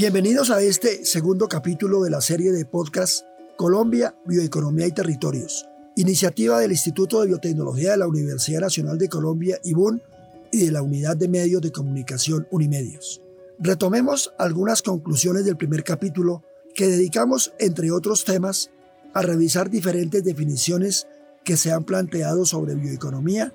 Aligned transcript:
Bienvenidos 0.00 0.50
a 0.50 0.62
este 0.62 1.04
segundo 1.04 1.48
capítulo 1.48 2.00
de 2.04 2.10
la 2.10 2.20
serie 2.20 2.52
de 2.52 2.64
podcast 2.64 3.24
Colombia, 3.56 4.14
Bioeconomía 4.26 4.86
y 4.86 4.92
Territorios, 4.92 5.68
iniciativa 5.96 6.60
del 6.60 6.70
Instituto 6.70 7.20
de 7.20 7.26
Biotecnología 7.26 7.90
de 7.90 7.96
la 7.96 8.06
Universidad 8.06 8.60
Nacional 8.60 8.96
de 8.96 9.08
Colombia, 9.08 9.58
IBUN, 9.64 10.00
y 10.52 10.66
de 10.66 10.70
la 10.70 10.82
Unidad 10.82 11.16
de 11.16 11.26
Medios 11.26 11.62
de 11.62 11.72
Comunicación 11.72 12.46
Unimedios. 12.52 13.20
Retomemos 13.58 14.32
algunas 14.38 14.82
conclusiones 14.82 15.44
del 15.44 15.56
primer 15.56 15.82
capítulo 15.82 16.44
que 16.76 16.86
dedicamos, 16.86 17.52
entre 17.58 17.90
otros 17.90 18.24
temas, 18.24 18.70
a 19.14 19.22
revisar 19.22 19.68
diferentes 19.68 20.22
definiciones 20.22 21.08
que 21.42 21.56
se 21.56 21.72
han 21.72 21.82
planteado 21.82 22.46
sobre 22.46 22.76
bioeconomía 22.76 23.52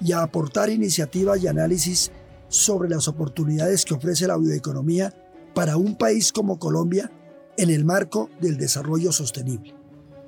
y 0.00 0.12
a 0.12 0.22
aportar 0.22 0.70
iniciativas 0.70 1.42
y 1.42 1.46
análisis 1.46 2.10
sobre 2.48 2.88
las 2.88 3.06
oportunidades 3.06 3.84
que 3.84 3.92
ofrece 3.92 4.26
la 4.26 4.38
bioeconomía 4.38 5.12
para 5.54 5.76
un 5.76 5.96
país 5.96 6.32
como 6.32 6.58
Colombia 6.58 7.10
en 7.56 7.70
el 7.70 7.84
marco 7.84 8.30
del 8.40 8.56
desarrollo 8.56 9.12
sostenible. 9.12 9.74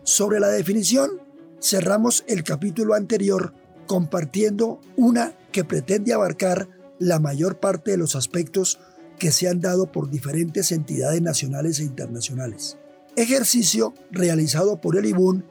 Sobre 0.04 0.38
la 0.40 0.48
definición, 0.48 1.20
cerramos 1.60 2.24
el 2.28 2.44
capítulo 2.44 2.94
anterior 2.94 3.52
compartiendo 3.86 4.80
una 4.96 5.34
que 5.52 5.64
pretende 5.64 6.12
abarcar 6.12 6.68
la 6.98 7.18
mayor 7.18 7.58
parte 7.58 7.91
de 7.92 7.96
los 7.96 8.16
aspectos 8.16 8.78
que 9.18 9.33
se 9.33 9.48
han 9.48 9.60
dado 9.60 9.91
por 9.91 10.10
diferentes 10.10 10.72
entidades 10.72 11.22
nacionales 11.22 11.80
e 11.80 11.84
internacionales. 11.84 12.78
Ejercicio 13.16 13.94
realizado 14.11 14.80
por 14.80 14.96
el 14.96 15.06
IBUN 15.06 15.44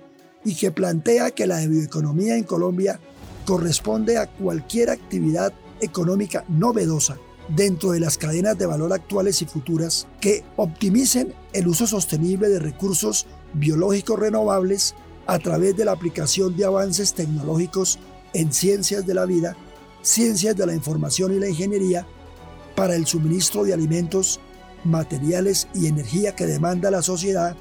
y 0.43 0.55
que 0.55 0.71
plantea 0.71 1.31
que 1.31 1.47
la 1.47 1.65
bioeconomía 1.65 2.37
en 2.37 2.43
Colombia 2.43 2.99
corresponde 3.45 4.17
a 4.17 4.27
cualquier 4.27 4.89
actividad 4.91 5.53
económica 5.81 6.45
novedosa 6.47 7.17
dentro 7.49 7.91
de 7.91 7.99
las 7.99 8.17
cadenas 8.17 8.57
de 8.57 8.65
valor 8.65 8.91
actuales 8.93 9.41
y 9.41 9.45
futuras 9.45 10.07
que 10.19 10.43
optimicen 10.55 11.33
el 11.53 11.67
uso 11.67 11.87
sostenible 11.87 12.49
de 12.49 12.59
recursos 12.59 13.27
biológicos 13.53 14.19
renovables 14.19 14.95
a 15.27 15.39
través 15.39 15.75
de 15.75 15.85
la 15.85 15.91
aplicación 15.91 16.55
de 16.55 16.65
avances 16.65 17.13
tecnológicos 17.13 17.99
en 18.33 18.51
ciencias 18.51 19.05
de 19.05 19.13
la 19.13 19.25
vida, 19.25 19.55
ciencias 20.01 20.55
de 20.55 20.65
la 20.65 20.73
información 20.73 21.33
y 21.33 21.39
la 21.39 21.49
ingeniería 21.49 22.05
para 22.75 22.95
el 22.95 23.05
suministro 23.05 23.63
de 23.63 23.73
alimentos, 23.73 24.39
materiales 24.83 25.67
y 25.73 25.87
energía 25.87 26.35
que 26.35 26.45
demanda 26.45 26.91
la 26.91 27.01
sociedad, 27.01 27.55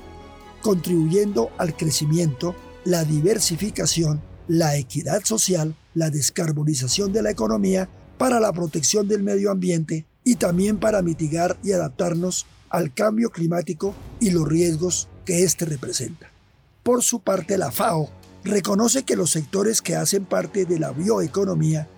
contribuyendo 0.60 1.50
al 1.58 1.76
crecimiento, 1.76 2.54
la 2.84 3.04
diversificación, 3.04 4.22
la 4.48 4.76
equidad 4.76 5.24
social, 5.24 5.74
la 5.94 6.10
descarbonización 6.10 7.12
de 7.12 7.22
la 7.22 7.30
economía 7.30 7.88
para 8.18 8.40
la 8.40 8.52
protección 8.52 9.08
del 9.08 9.22
medio 9.22 9.50
ambiente 9.50 10.06
y 10.24 10.36
también 10.36 10.78
para 10.78 11.02
mitigar 11.02 11.58
y 11.62 11.72
adaptarnos 11.72 12.46
al 12.70 12.92
cambio 12.92 13.30
climático 13.30 13.94
y 14.20 14.30
los 14.30 14.48
riesgos 14.48 15.08
que 15.24 15.44
éste 15.44 15.64
representa. 15.64 16.30
Por 16.82 17.02
su 17.02 17.20
parte, 17.20 17.56
la 17.58 17.70
FAO 17.70 18.10
reconoce 18.44 19.04
que 19.04 19.16
los 19.16 19.30
sectores 19.30 19.80
que 19.80 19.96
hacen 19.96 20.24
parte 20.24 20.64
de 20.64 20.78
la 20.78 20.92
bioeconomía 20.92 21.88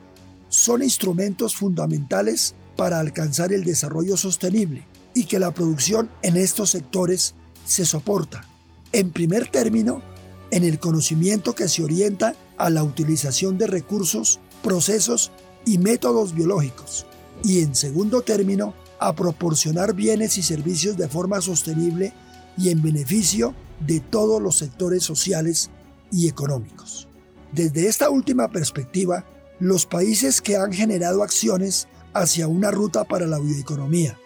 son 0.49 0.83
instrumentos 0.83 1.57
fundamentales 1.57 2.55
para 2.77 3.01
alcanzar 3.01 3.53
el 3.53 3.65
desarrollo 3.65 4.17
sostenible 4.17 4.87
y 5.15 5.25
que 5.25 5.39
la 5.39 5.53
producción 5.53 6.11
en 6.23 6.37
estos 6.37 6.71
sectores 6.71 7.35
se 7.65 7.85
soporta, 7.85 8.45
en 8.93 9.11
primer 9.11 9.49
término, 9.49 10.03
en 10.51 10.63
el 10.63 10.79
conocimiento 10.79 11.55
que 11.55 11.69
se 11.69 11.83
orienta 11.83 12.35
a 12.59 12.71
la 12.71 12.85
utilización 12.85 13.59
de 13.59 13.67
recursos, 13.67 14.41
procesos 14.63 15.33
y 15.67 15.77
métodos 15.77 16.35
biológicos, 16.35 17.05
y 17.45 17.61
en 17.61 17.75
segundo 17.75 18.23
término, 18.23 18.73
a 18.99 19.13
proporcionar 19.15 19.95
bienes 19.95 20.39
y 20.39 20.43
servicios 20.43 20.97
de 20.97 21.09
forma 21.09 21.43
sostenible 21.43 22.15
y 22.57 22.71
en 22.71 22.81
beneficio 22.81 23.55
de 23.81 24.01
todos 24.01 24.41
los 24.41 24.57
sectores 24.57 25.03
sociales 25.03 25.71
y 26.11 26.29
económicos. 26.29 27.09
Desde 27.53 27.89
esta 27.89 28.09
última 28.09 28.49
perspectiva, 28.49 29.27
los 29.61 29.85
países 29.87 30.41
que 30.41 30.57
han 30.57 30.73
generado 30.73 31.23
acciones 31.23 31.89
hacia 32.15 32.49
una 32.49 32.71
ruta 32.71 33.05
para 33.05 33.27
la 33.27 33.39
bioeconomía, 33.39 34.19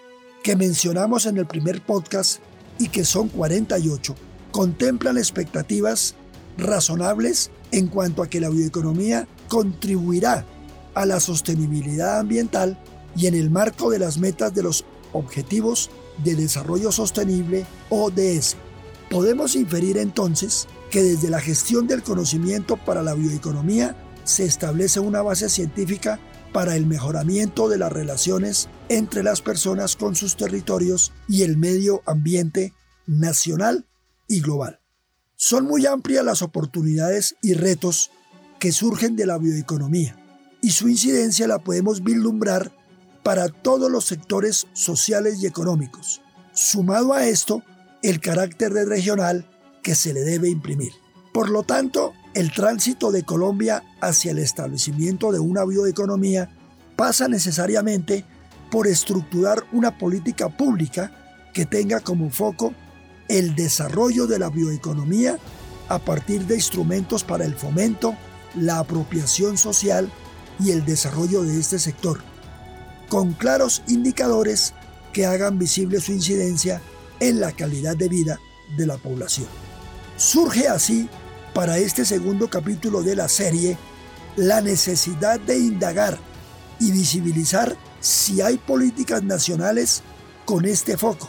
que 0.42 0.56
mencionamos 0.56 1.26
en 1.26 1.38
el 1.38 1.46
primer 1.46 1.84
podcast 1.84 2.40
y 2.78 2.88
que 2.88 3.04
son 3.04 3.28
48, 3.28 4.14
contemplan 4.52 5.18
expectativas 5.18 6.14
razonables 6.56 7.50
en 7.72 7.88
cuanto 7.88 8.22
a 8.22 8.28
que 8.28 8.40
la 8.40 8.48
bioeconomía 8.48 9.26
contribuirá 9.48 10.44
a 10.94 11.06
la 11.06 11.20
sostenibilidad 11.20 12.18
ambiental 12.18 12.78
y 13.16 13.26
en 13.26 13.34
el 13.34 13.50
marco 13.50 13.90
de 13.90 13.98
las 13.98 14.18
metas 14.18 14.54
de 14.54 14.62
los 14.62 14.84
Objetivos 15.12 15.90
de 16.22 16.36
Desarrollo 16.36 16.92
Sostenible 16.92 17.66
ODS. 17.88 18.56
Podemos 19.10 19.56
inferir 19.56 19.98
entonces 19.98 20.68
que 20.90 21.02
desde 21.02 21.30
la 21.30 21.40
gestión 21.40 21.86
del 21.86 22.02
conocimiento 22.02 22.76
para 22.76 23.02
la 23.02 23.14
bioeconomía 23.14 23.96
se 24.24 24.44
establece 24.44 25.00
una 25.00 25.22
base 25.22 25.48
científica 25.48 26.20
para 26.52 26.76
el 26.76 26.86
mejoramiento 26.86 27.68
de 27.68 27.78
las 27.78 27.92
relaciones 27.92 28.68
entre 28.88 29.22
las 29.22 29.40
personas 29.40 29.96
con 29.96 30.14
sus 30.14 30.36
territorios 30.36 31.12
y 31.28 31.42
el 31.42 31.56
medio 31.56 32.02
ambiente 32.06 32.74
nacional 33.06 33.86
y 34.28 34.40
global. 34.40 34.80
Son 35.36 35.64
muy 35.64 35.86
amplias 35.86 36.24
las 36.24 36.42
oportunidades 36.42 37.36
y 37.42 37.54
retos 37.54 38.10
que 38.58 38.72
surgen 38.72 39.16
de 39.16 39.26
la 39.26 39.38
bioeconomía 39.38 40.19
y 40.62 40.70
su 40.70 40.88
incidencia 40.88 41.46
la 41.46 41.58
podemos 41.58 42.02
vislumbrar 42.02 42.72
para 43.22 43.48
todos 43.48 43.90
los 43.90 44.04
sectores 44.04 44.66
sociales 44.72 45.42
y 45.42 45.46
económicos. 45.46 46.22
Sumado 46.52 47.12
a 47.12 47.26
esto, 47.26 47.62
el 48.02 48.20
carácter 48.20 48.72
regional 48.72 49.46
que 49.82 49.94
se 49.94 50.12
le 50.12 50.20
debe 50.20 50.48
imprimir. 50.48 50.92
Por 51.32 51.50
lo 51.50 51.62
tanto, 51.62 52.12
el 52.34 52.52
tránsito 52.52 53.10
de 53.10 53.24
Colombia 53.24 53.82
hacia 54.00 54.32
el 54.32 54.38
establecimiento 54.38 55.32
de 55.32 55.38
una 55.38 55.64
bioeconomía 55.64 56.50
pasa 56.96 57.28
necesariamente 57.28 58.24
por 58.70 58.86
estructurar 58.86 59.64
una 59.72 59.98
política 59.98 60.48
pública 60.48 61.12
que 61.52 61.66
tenga 61.66 62.00
como 62.00 62.30
foco 62.30 62.72
el 63.28 63.54
desarrollo 63.54 64.26
de 64.26 64.38
la 64.38 64.50
bioeconomía 64.50 65.38
a 65.88 65.98
partir 65.98 66.46
de 66.46 66.56
instrumentos 66.56 67.24
para 67.24 67.44
el 67.44 67.54
fomento, 67.54 68.14
la 68.54 68.78
apropiación 68.78 69.58
social 69.58 70.10
y 70.62 70.70
el 70.70 70.84
desarrollo 70.84 71.42
de 71.42 71.58
este 71.58 71.78
sector, 71.78 72.20
con 73.08 73.32
claros 73.32 73.82
indicadores 73.88 74.74
que 75.12 75.26
hagan 75.26 75.58
visible 75.58 76.00
su 76.00 76.12
incidencia 76.12 76.80
en 77.18 77.40
la 77.40 77.52
calidad 77.52 77.96
de 77.96 78.08
vida 78.08 78.38
de 78.76 78.86
la 78.86 78.96
población. 78.96 79.48
Surge 80.16 80.68
así, 80.68 81.08
para 81.54 81.78
este 81.78 82.04
segundo 82.04 82.48
capítulo 82.48 83.02
de 83.02 83.16
la 83.16 83.28
serie, 83.28 83.76
la 84.36 84.60
necesidad 84.60 85.40
de 85.40 85.58
indagar 85.58 86.18
y 86.78 86.92
visibilizar 86.92 87.76
si 88.00 88.40
hay 88.40 88.56
políticas 88.56 89.22
nacionales 89.22 90.02
con 90.44 90.64
este 90.64 90.96
foco, 90.96 91.28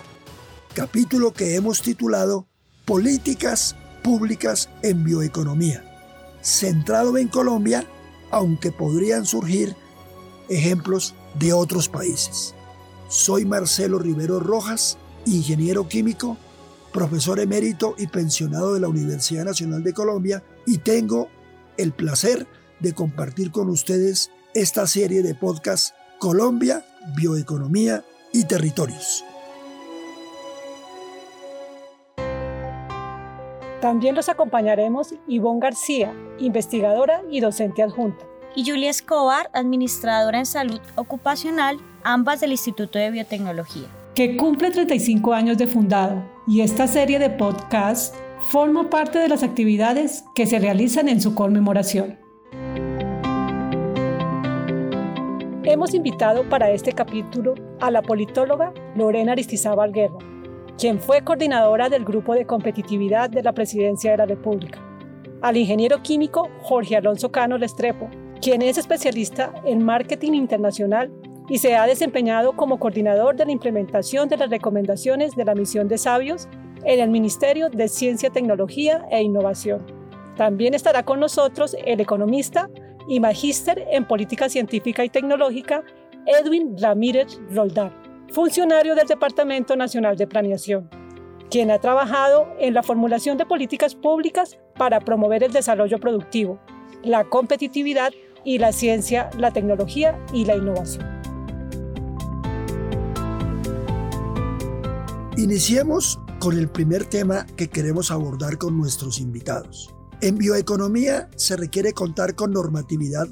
capítulo 0.73 1.33
que 1.33 1.55
hemos 1.55 1.81
titulado 1.81 2.47
Políticas 2.85 3.75
Públicas 4.03 4.69
en 4.81 5.03
Bioeconomía, 5.03 5.83
centrado 6.41 7.17
en 7.17 7.27
Colombia 7.27 7.85
aunque 8.31 8.71
podrían 8.71 9.25
surgir 9.25 9.75
ejemplos 10.49 11.13
de 11.39 11.53
otros 11.53 11.87
países. 11.89 12.55
Soy 13.09 13.45
Marcelo 13.45 13.99
Rivero 13.99 14.39
Rojas, 14.39 14.97
ingeniero 15.25 15.87
químico, 15.87 16.37
profesor 16.91 17.39
emérito 17.39 17.95
y 17.97 18.07
pensionado 18.07 18.73
de 18.73 18.79
la 18.79 18.87
Universidad 18.87 19.45
Nacional 19.45 19.83
de 19.83 19.93
Colombia 19.93 20.43
y 20.65 20.79
tengo 20.79 21.29
el 21.77 21.91
placer 21.93 22.47
de 22.79 22.93
compartir 22.93 23.51
con 23.51 23.69
ustedes 23.69 24.31
esta 24.53 24.87
serie 24.87 25.23
de 25.23 25.35
podcasts 25.35 25.93
Colombia, 26.19 26.85
Bioeconomía 27.15 28.03
y 28.33 28.45
Territorios. 28.45 29.23
También 33.81 34.13
los 34.13 34.29
acompañaremos 34.29 35.15
Ivonne 35.27 35.59
García, 35.59 36.13
investigadora 36.37 37.23
y 37.31 37.39
docente 37.39 37.81
adjunta. 37.81 38.23
Y 38.55 38.69
Julia 38.69 38.91
Escobar, 38.91 39.49
administradora 39.53 40.37
en 40.37 40.45
salud 40.45 40.79
ocupacional, 40.95 41.79
ambas 42.03 42.41
del 42.41 42.51
Instituto 42.51 42.99
de 42.99 43.09
Biotecnología. 43.09 43.87
Que 44.13 44.37
cumple 44.37 44.69
35 44.69 45.33
años 45.33 45.57
de 45.57 45.65
fundado 45.65 46.23
y 46.45 46.61
esta 46.61 46.85
serie 46.85 47.17
de 47.17 47.31
podcasts 47.31 48.15
forma 48.39 48.87
parte 48.91 49.17
de 49.17 49.29
las 49.29 49.41
actividades 49.41 50.25
que 50.35 50.45
se 50.45 50.59
realizan 50.59 51.09
en 51.09 51.19
su 51.19 51.33
conmemoración. 51.33 52.19
Hemos 55.63 55.95
invitado 55.95 56.47
para 56.49 56.69
este 56.69 56.91
capítulo 56.91 57.55
a 57.79 57.89
la 57.89 58.03
politóloga 58.03 58.73
Lorena 58.95 59.31
Aristizábal 59.31 59.91
Guerra, 59.91 60.19
quien 60.81 60.99
fue 60.99 61.23
coordinadora 61.23 61.89
del 61.89 62.03
Grupo 62.03 62.33
de 62.33 62.47
Competitividad 62.47 63.29
de 63.29 63.43
la 63.43 63.53
Presidencia 63.53 64.09
de 64.09 64.17
la 64.17 64.25
República, 64.25 64.83
al 65.43 65.55
ingeniero 65.55 66.01
químico 66.01 66.49
Jorge 66.63 66.95
Alonso 66.95 67.31
Cano 67.31 67.59
Lestrepo, 67.59 68.09
quien 68.41 68.63
es 68.63 68.79
especialista 68.79 69.53
en 69.63 69.85
marketing 69.85 70.31
internacional 70.31 71.11
y 71.49 71.59
se 71.59 71.75
ha 71.75 71.85
desempeñado 71.85 72.53
como 72.53 72.79
coordinador 72.79 73.35
de 73.35 73.45
la 73.45 73.51
implementación 73.51 74.27
de 74.27 74.37
las 74.37 74.49
recomendaciones 74.49 75.35
de 75.35 75.45
la 75.45 75.53
misión 75.53 75.87
de 75.87 75.99
sabios 75.99 76.47
en 76.83 76.99
el 76.99 77.11
Ministerio 77.11 77.69
de 77.69 77.87
Ciencia, 77.87 78.31
Tecnología 78.31 79.05
e 79.11 79.21
Innovación. 79.21 79.85
También 80.35 80.73
estará 80.73 81.03
con 81.03 81.19
nosotros 81.19 81.77
el 81.85 81.99
economista 81.99 82.71
y 83.07 83.19
magíster 83.19 83.85
en 83.91 84.07
política 84.07 84.49
científica 84.49 85.05
y 85.05 85.09
tecnológica 85.09 85.83
Edwin 86.25 86.75
Ramírez 86.75 87.39
Roldán, 87.51 88.00
funcionario 88.31 88.95
del 88.95 89.07
Departamento 89.07 89.75
Nacional 89.75 90.15
de 90.15 90.25
Planeación, 90.25 90.89
quien 91.49 91.69
ha 91.69 91.79
trabajado 91.79 92.47
en 92.59 92.73
la 92.73 92.81
formulación 92.81 93.37
de 93.37 93.45
políticas 93.45 93.93
públicas 93.93 94.57
para 94.77 95.01
promover 95.01 95.43
el 95.43 95.51
desarrollo 95.51 95.99
productivo, 95.99 96.59
la 97.03 97.25
competitividad 97.25 98.11
y 98.45 98.57
la 98.57 98.71
ciencia, 98.71 99.29
la 99.37 99.51
tecnología 99.51 100.17
y 100.33 100.45
la 100.45 100.55
innovación. 100.55 101.05
Iniciemos 105.37 106.17
con 106.39 106.57
el 106.57 106.69
primer 106.69 107.05
tema 107.05 107.45
que 107.57 107.69
queremos 107.69 108.11
abordar 108.11 108.57
con 108.57 108.77
nuestros 108.77 109.19
invitados. 109.19 109.93
En 110.21 110.37
bioeconomía 110.37 111.29
se 111.35 111.57
requiere 111.57 111.93
contar 111.93 112.35
con 112.35 112.51
normatividad 112.51 113.27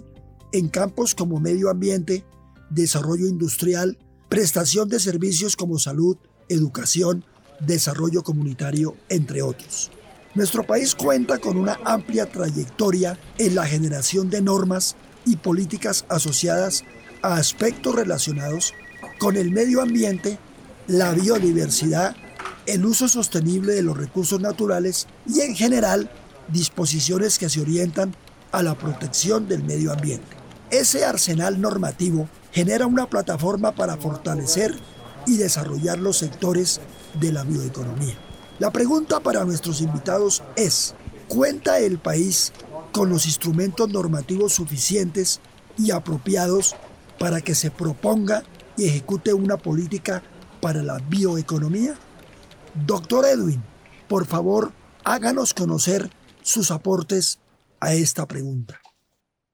en 0.52 0.68
campos 0.68 1.16
como 1.16 1.40
medio 1.40 1.70
ambiente, 1.70 2.26
desarrollo 2.70 3.28
industrial, 3.28 3.98
prestación 4.30 4.88
de 4.90 5.00
servicios 5.00 5.56
como 5.56 5.80
salud, 5.80 6.16
educación, 6.48 7.26
desarrollo 7.60 8.24
comunitario, 8.24 8.96
entre 9.10 9.42
otros. 9.42 9.92
Nuestro 10.36 10.66
país 10.66 10.94
cuenta 10.94 11.40
con 11.40 11.58
una 11.58 11.80
amplia 11.84 12.28
trayectoria 12.28 13.18
en 13.40 13.56
la 13.56 13.66
generación 13.66 14.30
de 14.30 14.42
normas 14.42 14.96
y 15.26 15.38
políticas 15.38 16.06
asociadas 16.08 16.84
a 17.24 17.36
aspectos 17.36 17.96
relacionados 17.96 18.74
con 19.18 19.36
el 19.36 19.52
medio 19.52 19.82
ambiente, 19.82 20.38
la 20.88 21.12
biodiversidad, 21.14 22.16
el 22.68 22.86
uso 22.86 23.08
sostenible 23.08 23.74
de 23.74 23.82
los 23.82 23.98
recursos 23.98 24.40
naturales 24.40 25.08
y 25.28 25.42
en 25.42 25.56
general 25.56 26.12
disposiciones 26.50 27.40
que 27.40 27.50
se 27.50 27.62
orientan 27.62 28.16
a 28.52 28.62
la 28.62 28.78
protección 28.78 29.48
del 29.48 29.64
medio 29.64 29.92
ambiente. 29.92 30.38
Ese 30.70 31.04
arsenal 31.04 31.60
normativo 31.60 32.30
genera 32.52 32.88
una 32.88 33.10
plataforma 33.10 33.74
para 33.74 33.98
fortalecer 33.98 34.76
y 35.26 35.38
desarrollar 35.38 36.00
los 36.00 36.18
sectores 36.18 36.82
de 37.20 37.32
la 37.32 37.44
bioeconomía. 37.44 38.18
La 38.60 38.72
pregunta 38.72 39.20
para 39.20 39.46
nuestros 39.46 39.82
invitados 39.82 40.44
es, 40.56 40.96
¿cuenta 41.28 41.80
el 41.80 41.98
país 41.98 42.52
con 42.92 43.10
los 43.10 43.26
instrumentos 43.26 43.90
normativos 43.90 44.54
suficientes 44.54 45.40
y 45.78 45.92
apropiados 45.92 46.76
para 47.20 47.42
que 47.42 47.56
se 47.56 47.72
proponga 47.72 48.44
y 48.78 48.86
ejecute 48.86 49.34
una 49.34 49.58
política 49.58 50.24
para 50.62 50.84
la 50.84 50.98
bioeconomía? 50.98 51.96
Doctor 52.86 53.26
Edwin, 53.26 53.64
por 54.08 54.26
favor, 54.26 54.72
háganos 55.04 55.54
conocer 55.54 56.10
sus 56.42 56.72
aportes 56.72 57.40
a 57.80 57.94
esta 57.94 58.28
pregunta. 58.28 58.80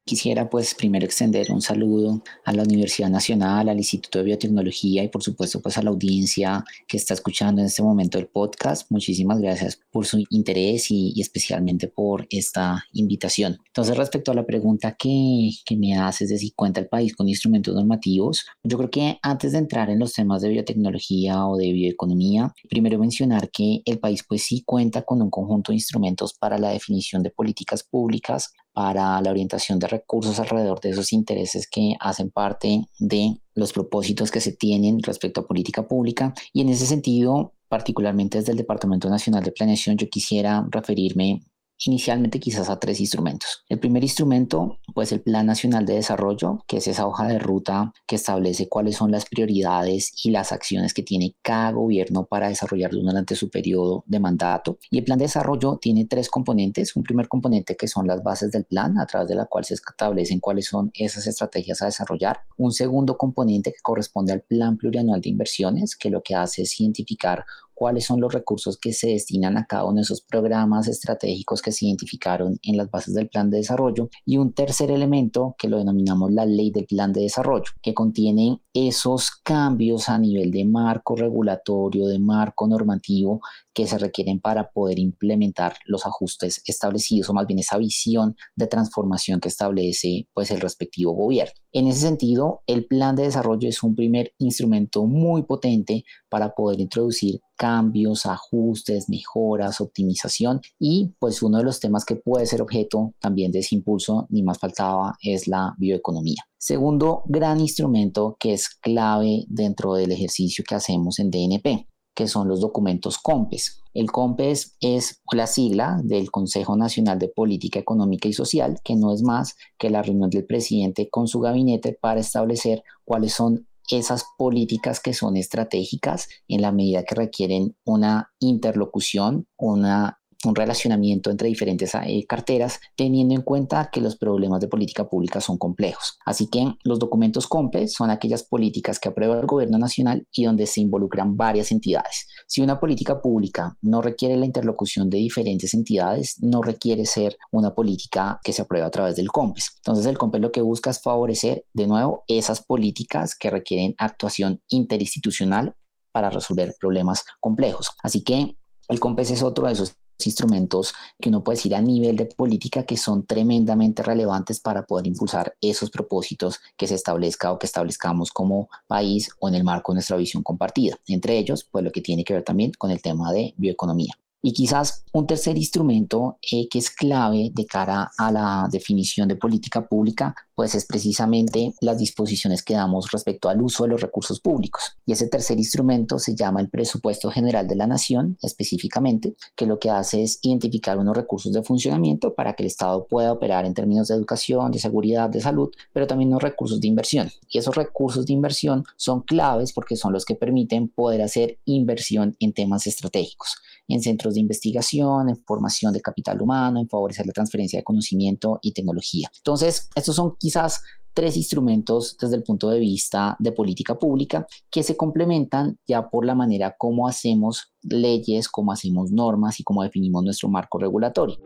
Quisiera 0.08 0.52
pues 0.52 0.76
primero 0.76 1.04
extender 1.04 1.52
un 1.52 1.64
saludo 1.64 2.22
a 2.44 2.54
la 2.54 2.62
Universidad 2.62 3.10
Nacional, 3.10 3.70
al 3.70 3.78
Instituto 3.78 4.20
de 4.20 4.26
Biotecnología 4.26 5.04
y 5.04 5.08
por 5.08 5.24
supuesto 5.24 5.64
pues 5.64 5.80
a 5.80 5.82
la 5.82 5.90
audiencia 5.90 6.64
que 6.88 6.98
está 6.98 7.16
escuchando 7.16 7.62
en 7.62 7.66
este 7.66 7.82
momento 7.82 8.20
el 8.20 8.28
podcast. 8.28 8.92
Muchísimas 8.92 9.40
gracias 9.40 9.80
por 9.90 10.06
su 10.06 10.24
interés 10.30 10.92
y, 10.92 11.20
especialmente 11.20 11.88
por 11.88 12.28
esta 12.30 12.86
invitación. 12.94 13.58
Entonces 13.66 13.98
respecto 13.98 14.32
a 14.32 14.36
la 14.36 14.46
pregunta 14.46 14.92
que, 14.92 15.50
que 15.66 15.76
me 15.76 15.98
haces 15.98 16.30
de 16.30 16.38
si 16.38 16.52
cuenta 16.52 16.80
el 16.80 16.88
país 16.88 17.16
con 17.16 17.28
instrumentos 17.28 17.74
normativos, 17.74 18.46
yo 18.64 18.78
creo 18.78 18.92
que 18.92 19.18
antes 19.24 19.54
de 19.54 19.58
entrar 19.58 19.90
en 19.90 19.98
los 19.98 20.14
temas 20.14 20.44
de 20.44 20.50
biotecnología 20.50 21.48
o 21.48 21.58
de 21.58 21.72
bioeconomía, 21.72 22.54
primero 22.70 23.00
mencionar 23.00 23.50
que 23.50 23.82
el 23.86 23.98
país 23.98 24.24
pues 24.28 24.44
sí 24.44 24.62
cuenta 24.64 25.02
con 25.02 25.24
un 25.24 25.32
conjunto 25.32 25.72
de 25.72 25.78
instrumentos 25.78 26.36
para 26.36 26.60
la 26.60 26.70
definición 26.70 27.24
de 27.24 27.32
políticas 27.32 27.82
públicas 27.82 28.54
para 28.76 29.22
la 29.22 29.32
orientación 29.32 29.80
de 29.80 29.88
recursos 29.88 30.38
alrededor 30.38 30.82
de 30.82 30.90
esos 30.90 31.14
intereses 31.14 31.66
que 31.66 31.96
hacen 31.98 32.30
parte 32.30 32.82
de 33.00 33.38
los 33.54 33.72
propósitos 33.72 34.32
que 34.32 34.42
se 34.42 34.52
tienen 34.52 35.02
respecto 35.02 35.40
a 35.40 35.48
política 35.48 35.88
pública. 35.88 36.34
Y 36.52 36.60
en 36.60 36.68
ese 36.68 36.86
sentido, 36.86 37.54
particularmente 37.70 38.40
desde 38.40 38.52
el 38.52 38.58
Departamento 38.58 39.10
Nacional 39.10 39.46
de 39.46 39.54
Planeación, 39.54 39.96
yo 39.96 40.10
quisiera 40.10 40.68
referirme 40.70 41.42
inicialmente 41.84 42.40
quizás 42.40 42.70
a 42.70 42.80
tres 42.80 43.00
instrumentos. 43.00 43.64
El 43.70 43.80
primer 43.80 44.04
instrumento, 44.04 44.80
pues 44.94 45.12
el 45.12 45.22
Plan 45.22 45.46
Nacional 45.46 45.86
de 45.86 45.96
Desarrollo, 45.96 46.64
que 46.68 46.78
es 46.78 46.88
esa 46.88 47.08
hoja 47.08 47.28
de 47.28 47.40
ruta 47.40 47.94
que 48.08 48.16
establece 48.16 48.70
cuáles 48.70 48.96
son 48.98 49.12
las 49.12 49.26
prioridades 49.26 50.12
y 50.24 50.32
las 50.32 50.52
acciones 50.52 50.94
que 50.94 51.04
tiene 51.04 51.36
cada 51.42 51.72
gobierno 51.72 52.26
para 52.26 52.50
desarrollar 52.50 52.92
durante 52.92 53.36
su 53.36 53.50
periodo 53.50 54.04
de 54.08 54.20
mandato. 54.20 54.78
Y 54.90 55.00
el 55.00 55.04
Plan 55.04 55.20
de 55.20 55.26
Desarrollo 55.26 55.78
tiene 55.82 56.06
tres 56.06 56.30
componentes. 56.30 56.96
Un 56.96 57.04
primer 57.04 57.28
componente 57.28 57.76
que 57.76 57.88
son 57.88 58.08
las 58.08 58.24
bases 58.24 58.52
del 58.52 58.66
plan, 58.66 58.98
a 58.98 59.06
través 59.06 59.28
de 59.28 59.36
la 59.36 59.46
cual 59.46 59.66
se 59.66 59.74
establecen 59.74 60.40
cuáles 60.40 60.68
son 60.68 60.92
esas 60.94 61.28
estrategias 61.28 61.82
a 61.82 61.86
desarrollar. 61.86 62.40
Un 62.58 62.72
segundo 62.72 63.18
componente 63.18 63.72
que 63.72 63.82
corresponde 63.82 64.34
al 64.34 64.42
Plan 64.42 64.78
Plurianual 64.78 65.22
de 65.22 65.30
Inversiones, 65.30 65.96
que 65.96 66.10
lo 66.10 66.22
que 66.22 66.36
hace 66.36 66.64
es 66.64 66.80
identificar 66.80 67.46
cuáles 67.76 68.06
son 68.06 68.22
los 68.22 68.34
recursos 68.34 68.78
que 68.78 68.94
se 68.94 69.10
destinan 69.10 69.58
a 69.58 69.66
cada 69.66 69.86
uno 69.86 69.98
de 69.98 70.02
esos 70.02 70.22
programas 70.22 70.88
estratégicos 70.88 71.62
que 71.62 71.72
se 71.72 71.86
identificaron 71.86 72.58
en 72.64 72.78
las 72.78 72.90
bases 72.90 73.14
del 73.14 73.30
plan 73.30 73.50
de 73.50 73.58
desarrollo. 73.58 74.10
Y 74.26 74.38
un 74.38 74.54
tercer 74.54 74.90
elemento 74.90 75.56
que 75.58 75.68
lo 75.68 75.78
denominamos 75.78 76.32
la 76.32 76.46
ley 76.46 76.72
del 76.72 76.86
plan 76.86 77.14
de 77.14 77.22
desarrollo, 77.22 77.72
que 77.82 77.94
contiene 77.94 78.62
esos 78.74 79.32
cambios 79.44 80.10
a 80.10 80.18
nivel 80.18 80.52
de 80.52 80.66
marco 80.66 81.16
regulatorio, 81.16 82.08
de 82.08 82.20
marco 82.20 82.68
normativo 82.68 83.42
que 83.76 83.86
se 83.86 83.98
requieren 84.00 84.40
para 84.40 84.72
poder 84.72 84.98
implementar 84.98 85.76
los 85.86 86.06
ajustes 86.08 86.62
establecidos 86.66 87.30
o 87.30 87.34
más 87.34 87.46
bien 87.46 87.60
esa 87.60 87.78
visión 87.78 88.36
de 88.56 88.68
transformación 88.68 89.42
que 89.42 89.50
establece 89.50 90.28
pues 90.34 90.50
el 90.50 90.62
respectivo 90.62 91.12
gobierno. 91.12 91.54
En 91.74 91.88
ese 91.88 92.00
sentido, 92.00 92.62
el 92.68 92.88
plan 92.88 93.18
de 93.18 93.24
desarrollo 93.24 93.68
es 93.68 93.84
un 93.84 93.94
primer 93.94 94.34
instrumento 94.40 95.06
muy 95.06 95.44
potente 95.44 96.06
para 96.30 96.56
poder 96.56 96.80
introducir 96.80 97.42
cambios, 97.58 98.26
ajustes, 98.26 99.10
mejoras, 99.10 99.82
optimización 99.82 100.62
y 100.80 101.14
pues 101.20 101.44
uno 101.44 101.58
de 101.58 101.66
los 101.66 101.82
temas 101.82 102.06
que 102.06 102.16
puede 102.16 102.46
ser 102.46 102.62
objeto 102.62 103.14
también 103.20 103.52
de 103.52 103.60
ese 103.60 103.76
impulso, 103.76 104.26
ni 104.30 104.42
más 104.42 104.58
faltaba, 104.58 105.18
es 105.22 105.48
la 105.48 105.76
bioeconomía. 105.78 106.44
Segundo 106.58 107.24
gran 107.26 107.60
instrumento 107.60 108.38
que 108.40 108.54
es 108.54 108.70
clave 108.70 109.44
dentro 109.50 109.96
del 109.96 110.14
ejercicio 110.14 110.64
que 110.66 110.76
hacemos 110.76 111.20
en 111.20 111.30
DNP 111.30 111.88
que 112.16 112.28
son 112.28 112.48
los 112.48 112.62
documentos 112.62 113.18
COMPES. 113.18 113.82
El 113.94 114.12
COMPES 114.12 114.78
es 114.82 115.22
la 115.32 115.48
sigla 115.48 116.00
del 116.04 116.32
Consejo 116.32 116.76
Nacional 116.76 117.20
de 117.20 117.28
Política 117.28 117.80
Económica 117.80 118.28
y 118.28 118.34
Social, 118.34 118.80
que 118.84 118.96
no 118.96 119.14
es 119.14 119.22
más 119.22 119.56
que 119.78 119.90
la 119.90 120.02
reunión 120.02 120.30
del 120.30 120.46
presidente 120.46 121.10
con 121.10 121.28
su 121.28 121.40
gabinete 121.40 121.94
para 121.94 122.22
establecer 122.22 122.84
cuáles 123.04 123.34
son 123.34 123.68
esas 123.90 124.26
políticas 124.38 125.00
que 125.00 125.14
son 125.14 125.38
estratégicas 125.38 126.28
en 126.48 126.62
la 126.62 126.72
medida 126.72 127.04
que 127.04 127.16
requieren 127.16 127.76
una 127.86 128.34
interlocución, 128.40 129.48
una 129.58 130.20
un 130.46 130.56
relacionamiento 130.56 131.30
entre 131.32 131.48
diferentes 131.48 131.94
eh, 131.96 132.26
carteras, 132.28 132.80
teniendo 132.96 133.34
en 133.36 133.42
cuenta 133.42 133.90
que 133.92 134.02
los 134.02 134.16
problemas 134.16 134.62
de 134.62 134.68
política 134.68 135.08
pública 135.08 135.42
son 135.42 135.58
complejos. 135.58 136.18
Así 136.26 136.48
que 136.48 136.74
los 136.84 137.00
documentos 137.00 137.48
COMPE 137.48 137.88
son 137.88 138.10
aquellas 138.10 138.44
políticas 138.44 139.00
que 139.00 139.10
aprueba 139.10 139.40
el 139.40 139.46
gobierno 139.46 139.78
nacional 139.78 140.28
y 140.32 140.46
donde 140.46 140.66
se 140.68 140.82
involucran 140.82 141.36
varias 141.36 141.72
entidades. 141.72 142.28
Si 142.48 142.62
una 142.62 142.80
política 142.80 143.22
pública 143.22 143.78
no 143.82 144.02
requiere 144.02 144.38
la 144.38 144.46
interlocución 144.46 145.10
de 145.10 145.18
diferentes 145.18 145.74
entidades, 145.74 146.36
no 146.42 146.62
requiere 146.62 147.06
ser 147.06 147.38
una 147.52 147.74
política 147.74 148.40
que 148.44 148.54
se 148.54 148.62
aprueba 148.62 148.88
a 148.88 148.92
través 148.92 149.16
del 149.16 149.32
COMPES. 149.32 149.74
Entonces 149.78 150.06
el 150.06 150.18
COMPES 150.18 150.42
lo 150.42 150.52
que 150.52 150.62
busca 150.62 150.90
es 150.90 151.02
favorecer 151.02 151.66
de 151.74 151.88
nuevo 151.88 152.24
esas 152.28 152.62
políticas 152.64 153.36
que 153.36 153.50
requieren 153.50 153.96
actuación 153.98 154.62
interinstitucional 154.70 155.76
para 156.12 156.30
resolver 156.30 156.76
problemas 156.80 157.26
complejos. 157.40 157.92
Así 158.02 158.24
que 158.24 158.56
el 158.88 159.00
COMPES 159.00 159.32
es 159.32 159.44
otro 159.44 159.68
de 159.68 159.74
esos 159.74 159.96
instrumentos 160.24 160.94
que 161.20 161.30
uno 161.30 161.44
puede 161.44 161.58
decir 161.58 161.76
a 161.76 161.82
nivel 161.82 162.16
de 162.16 162.26
política 162.26 162.84
que 162.84 162.98
son 162.98 163.26
tremendamente 163.26 164.04
relevantes 164.04 164.60
para 164.60 164.86
poder 164.86 165.08
impulsar 165.08 165.56
esos 165.62 165.90
propósitos 165.90 166.60
que 166.78 166.88
se 166.88 166.96
establezca 166.96 167.52
o 167.52 167.60
que 167.60 167.68
establezcamos 167.68 168.32
como 168.32 168.70
país 168.88 169.30
o 169.40 169.50
en 169.50 169.56
el 169.56 169.64
marco 169.64 169.92
de 169.92 169.98
nuestra 169.98 170.18
visión 170.18 170.44
compartida. 170.44 170.98
Entre 171.08 171.38
ellos, 171.38 171.68
pues 171.70 171.84
lo 171.84 171.92
que 171.92 172.02
tiene 172.02 172.24
que 172.24 172.34
ver 172.34 172.44
también 172.44 172.72
con 172.78 172.92
el 172.92 173.02
tema 173.02 173.32
de 173.34 173.54
bioeconomía. 173.58 174.14
Y 174.46 174.54
quizás 174.54 175.04
un 175.12 175.26
tercer 175.26 175.58
instrumento 175.58 176.38
eh, 176.52 176.68
que 176.70 176.78
es 176.78 176.92
clave 176.92 177.50
de 177.52 177.66
cara 177.66 178.12
a 178.16 178.32
la 178.32 178.68
definición 178.72 179.28
de 179.28 179.36
política 179.36 179.88
pública, 179.88 180.36
pues 180.54 180.76
es 180.76 180.86
precisamente 180.86 181.74
las 181.82 181.98
disposiciones 181.98 182.62
que 182.62 182.76
damos 182.76 183.10
respecto 183.10 183.50
al 183.50 183.60
uso 183.60 183.86
de 183.86 183.90
los 183.90 184.02
recursos 184.02 184.40
públicos. 184.40 184.98
Y 185.04 185.14
ese 185.14 185.30
tercer 185.30 185.58
instrumento 185.58 186.20
se 186.20 186.36
llama 186.36 186.62
el 186.62 186.70
presupuesto 186.70 187.32
general 187.32 187.68
de 187.68 187.76
la 187.76 187.88
nación, 187.88 188.38
específicamente, 188.44 189.36
que 189.56 189.66
lo 189.66 189.80
que 189.80 189.90
hace 189.90 190.22
es 190.22 190.38
identificar 190.44 191.00
unos 191.00 191.18
recursos 191.18 191.52
de 191.52 191.64
funcionamiento 191.64 192.36
para 192.36 192.54
que 192.54 192.62
el 192.62 192.68
Estado 192.68 193.08
pueda 193.08 193.34
operar 193.34 193.66
en 193.66 193.74
términos 193.74 194.10
de 194.10 194.14
educación, 194.14 194.72
de 194.72 194.78
seguridad, 194.78 195.28
de 195.28 195.42
salud, 195.42 195.72
pero 195.92 196.06
también 196.06 196.30
unos 196.30 196.44
recursos 196.44 196.80
de 196.80 196.88
inversión. 196.88 197.32
Y 197.50 197.58
esos 197.58 197.74
recursos 197.74 198.28
de 198.28 198.34
inversión 198.34 198.84
son 198.96 199.22
claves 199.22 199.74
porque 199.74 199.96
son 199.96 200.14
los 200.14 200.24
que 200.24 200.36
permiten 200.36 200.88
poder 200.88 201.24
hacer 201.24 201.58
inversión 201.66 202.36
en 202.40 202.54
temas 202.54 202.86
estratégicos 202.86 203.56
en 203.88 204.02
centros 204.02 204.34
de 204.34 204.40
investigación, 204.40 205.30
en 205.30 205.38
formación 205.46 205.94
de 205.94 206.02
capital 206.02 206.42
humano, 206.42 206.80
en 206.80 206.90
favorecer 206.90 207.26
la 207.26 207.34
transferencia 207.34 207.80
de 207.80 207.84
conocimiento 207.84 208.60
y 208.62 208.74
tecnología. 208.74 209.30
Entonces, 209.38 209.90
estos 209.96 210.16
son 210.16 210.36
quizás 210.40 210.82
tres 211.16 211.38
instrumentos 211.38 212.18
desde 212.20 212.36
el 212.36 212.44
punto 212.44 212.70
de 212.70 212.80
vista 212.80 213.36
de 213.40 213.54
política 213.54 213.98
pública 213.98 214.46
que 214.70 214.84
se 214.84 214.98
complementan 214.98 215.80
ya 215.88 216.10
por 216.10 216.26
la 216.26 216.36
manera 216.36 216.76
como 216.78 217.08
hacemos 217.08 217.74
leyes, 217.84 218.50
cómo 218.50 218.74
hacemos 218.74 219.12
normas 219.12 219.60
y 219.60 219.64
cómo 219.64 219.82
definimos 219.82 220.24
nuestro 220.24 220.50
marco 220.50 220.78
regulatorio. 220.78 221.38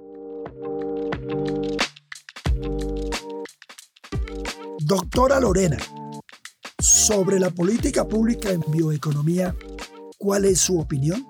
Doctora 4.79 5.39
Lorena, 5.39 5.77
sobre 6.79 7.39
la 7.39 7.51
política 7.51 8.07
pública 8.07 8.49
en 8.49 8.61
bioeconomía, 8.71 9.55
¿cuál 10.17 10.45
es 10.45 10.59
su 10.61 10.79
opinión? 10.79 11.23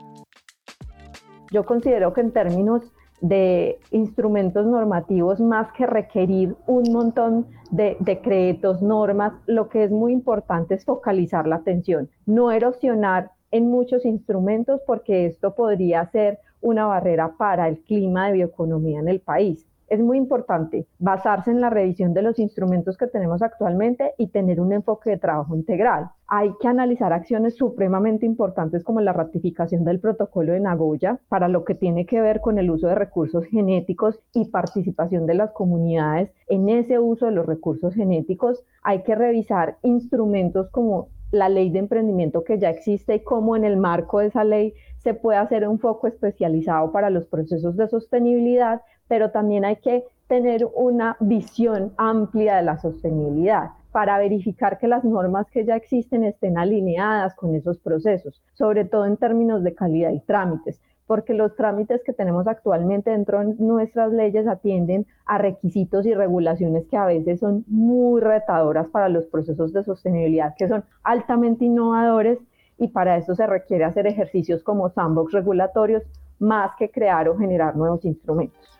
Yo 1.52 1.66
considero 1.66 2.14
que 2.14 2.22
en 2.22 2.32
términos 2.32 2.84
de 3.22 3.80
instrumentos 3.92 4.66
normativos, 4.66 5.40
más 5.40 5.72
que 5.74 5.86
requerir 5.86 6.56
un 6.68 6.84
montón 6.92 7.48
de 7.72 7.98
decretos, 8.00 8.82
normas, 8.82 9.34
lo 9.46 9.68
que 9.68 9.84
es 9.84 9.92
muy 9.92 10.14
importante 10.14 10.76
es 10.76 10.86
focalizar 10.86 11.48
la 11.48 11.58
atención, 11.58 12.10
no 12.26 12.52
erosionar 12.52 13.32
en 13.52 13.70
muchos 13.70 14.06
instrumentos 14.06 14.80
porque 14.86 15.26
esto 15.26 15.56
podría 15.56 16.06
ser 16.12 16.40
una 16.62 16.86
barrera 16.86 17.34
para 17.38 17.68
el 17.68 17.80
clima 17.80 18.28
de 18.28 18.34
bioeconomía 18.34 19.00
en 19.00 19.08
el 19.08 19.20
país 19.20 19.66
es 19.90 20.00
muy 20.00 20.18
importante 20.18 20.88
basarse 21.00 21.52
en 21.52 21.62
la 21.62 21.70
revisión 21.70 22.14
de 22.14 22.22
los 22.22 22.40
instrumentos 22.40 22.98
que 22.98 23.08
tenemos 23.08 23.42
actualmente 23.42 24.14
y 24.18 24.28
tener 24.28 24.62
un 24.62 24.74
enfoque 24.74 25.12
de 25.12 25.18
trabajo 25.18 25.56
integral. 25.56 26.12
Hay 26.28 26.54
que 26.60 26.68
analizar 26.68 27.12
acciones 27.12 27.56
supremamente 27.56 28.26
importantes 28.26 28.84
como 28.84 29.02
la 29.02 29.14
ratificación 29.14 29.84
del 29.84 30.00
protocolo 30.00 30.54
de 30.54 30.60
Nagoya 30.60 31.20
para 31.28 31.48
lo 31.48 31.66
que 31.66 31.76
tiene 31.76 32.06
que 32.06 32.22
ver 32.22 32.40
con 32.42 32.60
el 32.60 32.70
uso 32.70 32.88
de 32.88 32.96
recursos 32.96 33.46
genéticos 33.46 34.20
y 34.34 34.46
participación 34.46 35.26
de 35.26 35.34
las 35.34 35.52
comunidades 35.52 36.32
en 36.48 36.70
ese 36.70 37.00
uso 37.00 37.26
de 37.26 37.32
los 37.32 37.46
recursos 37.46 37.96
genéticos. 37.96 38.64
Hay 38.84 39.04
que 39.04 39.16
revisar 39.16 39.78
instrumentos 39.82 40.70
como 40.70 41.10
la 41.32 41.50
ley 41.50 41.70
de 41.70 41.80
emprendimiento 41.80 42.44
que 42.44 42.58
ya 42.58 42.70
existe 42.70 43.16
y 43.16 43.24
cómo 43.24 43.56
en 43.56 43.64
el 43.64 43.78
marco 43.78 44.20
de 44.20 44.28
esa 44.28 44.44
ley 44.44 44.74
se 44.98 45.14
puede 45.14 45.38
hacer 45.38 45.68
un 45.68 45.80
foco 45.80 46.08
especializado 46.08 46.92
para 46.92 47.10
los 47.10 47.26
procesos 47.26 47.78
de 47.78 47.88
sostenibilidad, 47.88 48.82
pero 49.10 49.32
también 49.32 49.66
hay 49.66 49.76
que 49.78 50.06
tener 50.30 50.66
una 50.74 51.18
visión 51.20 51.92
amplia 51.98 52.58
de 52.58 52.64
la 52.64 52.78
sostenibilidad 52.78 53.72
para 53.92 54.20
verificar 54.20 54.78
que 54.78 54.88
las 54.88 55.04
normas 55.04 55.50
que 55.50 55.66
ya 55.66 55.76
existen 55.76 56.24
estén 56.24 56.58
alineadas 56.58 57.34
con 57.36 57.56
esos 57.56 57.80
procesos, 57.80 58.42
sobre 58.54 58.86
todo 58.86 59.06
en 59.06 59.18
términos 59.18 59.64
de 59.64 59.74
calidad 59.74 60.12
y 60.12 60.20
trámites, 60.20 60.80
porque 61.08 61.34
los 61.34 61.56
trámites 61.56 62.04
que 62.06 62.14
tenemos 62.14 62.48
actualmente 62.48 63.10
dentro 63.10 63.40
de 63.40 63.56
nuestras 63.58 64.14
leyes 64.14 64.48
atienden 64.48 65.08
a 65.26 65.40
requisitos 65.40 66.06
y 66.06 66.14
regulaciones 66.14 66.86
que 66.86 66.98
a 66.98 67.06
veces 67.06 67.40
son 67.40 67.66
muy 67.68 68.22
retadoras 68.22 68.88
para 68.90 69.10
los 69.10 69.26
procesos 69.26 69.74
de 69.74 69.84
sostenibilidad, 69.84 70.54
que 70.56 70.68
son 70.68 70.84
altamente 71.02 71.66
innovadores 71.66 72.38
y 72.78 72.90
para 72.90 73.18
eso 73.18 73.34
se 73.34 73.48
requiere 73.48 73.86
hacer 73.86 74.06
ejercicios 74.06 74.62
como 74.62 74.90
sandbox 74.90 75.34
regulatorios 75.34 76.04
más 76.38 76.72
que 76.78 76.92
crear 76.92 77.28
o 77.28 77.38
generar 77.38 77.76
nuevos 77.76 78.06
instrumentos. 78.06 78.79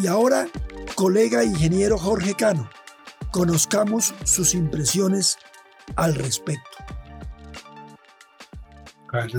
Y 0.00 0.06
ahora, 0.06 0.46
colega 0.94 1.42
ingeniero 1.42 1.98
Jorge 1.98 2.34
Cano, 2.34 2.70
conozcamos 3.32 4.14
sus 4.24 4.54
impresiones 4.54 5.36
al 5.96 6.14
respecto. 6.14 6.78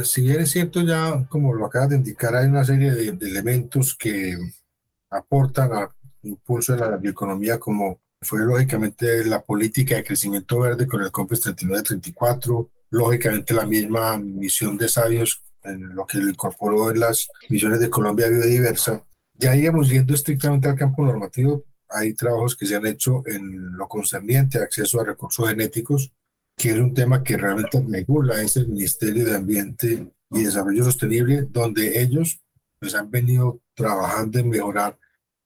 Si 0.03 0.21
bien 0.21 0.41
es 0.41 0.51
cierto, 0.51 0.81
ya 0.81 1.25
como 1.29 1.53
lo 1.53 1.65
acabas 1.65 1.89
de 1.89 1.95
indicar, 1.98 2.36
hay 2.36 2.48
una 2.48 2.65
serie 2.65 2.91
de, 2.91 3.07
elementos 3.07 3.95
que 3.95 4.36
aportan 5.12 5.71
al 5.71 5.89
impulso 6.24 6.74
de 6.74 6.79
la 6.79 6.98
bioeconomía, 6.98 7.59
como 7.59 8.01
fue 8.21 8.39
lógicamente 8.39 9.24
la 9.25 9.41
política 9.41 9.95
de 9.95 10.03
crecimiento 10.03 10.59
verde 10.59 10.88
con 10.88 11.01
el 11.01 11.12
COMPES 11.12 11.41
3934, 11.41 12.69
lógicamente 12.89 13.53
la 13.53 13.65
misma 13.65 14.17
misión 14.17 14.77
de 14.77 14.89
sabios 14.89 15.41
en 15.63 15.95
lo 15.95 16.05
que 16.05 16.17
lo 16.17 16.29
incorporó 16.29 16.91
en 16.91 16.99
las 16.99 17.29
misiones 17.49 17.79
de 17.79 17.89
Colombia 17.89 18.29
Biodiversa. 18.29 19.03
Ya 19.33 19.55
íbamos 19.55 19.89
yendo 19.89 20.13
estrictamente 20.13 20.67
al 20.67 20.75
campo 20.75 21.05
normativo. 21.05 21.63
Hay 21.89 22.13
trabajos 22.13 22.55
que 22.55 22.65
se 22.65 22.75
han 22.75 22.85
hecho 22.85 23.23
en 23.25 23.75
lo 23.77 23.87
concerniente 23.87 24.59
a 24.59 24.63
acceso 24.63 24.99
a 24.99 25.05
recursos 25.05 25.47
genéticos, 25.47 26.11
que 26.55 26.71
es 26.71 26.77
un 26.77 26.93
tema 26.93 27.23
que 27.23 27.37
realmente 27.37 27.83
regula, 27.87 28.41
es 28.41 28.57
el 28.57 28.67
Ministerio 28.67 29.25
de 29.25 29.35
Ambiente 29.35 30.11
y 30.31 30.43
Desarrollo 30.43 30.83
Sostenible, 30.83 31.47
donde 31.49 32.01
ellos 32.01 32.41
pues, 32.79 32.93
han 32.95 33.09
venido 33.09 33.61
trabajando 33.73 34.39
en 34.39 34.49
mejorar 34.49 34.97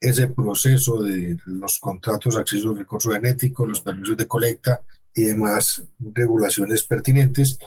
ese 0.02 0.28
proceso 0.28 1.02
de 1.02 1.38
los 1.46 1.80
contratos 1.80 2.36
de 2.36 2.42
acceso 2.42 2.72
a 2.72 2.78
recursos 2.78 3.14
genéticos, 3.14 3.70
los 3.70 3.82
permisos 3.82 4.18
de 4.18 4.28
colecta 4.28 4.82
y 5.14 5.24
demás 5.24 5.84
regulaciones 6.00 6.84
pertinentes 6.84 7.58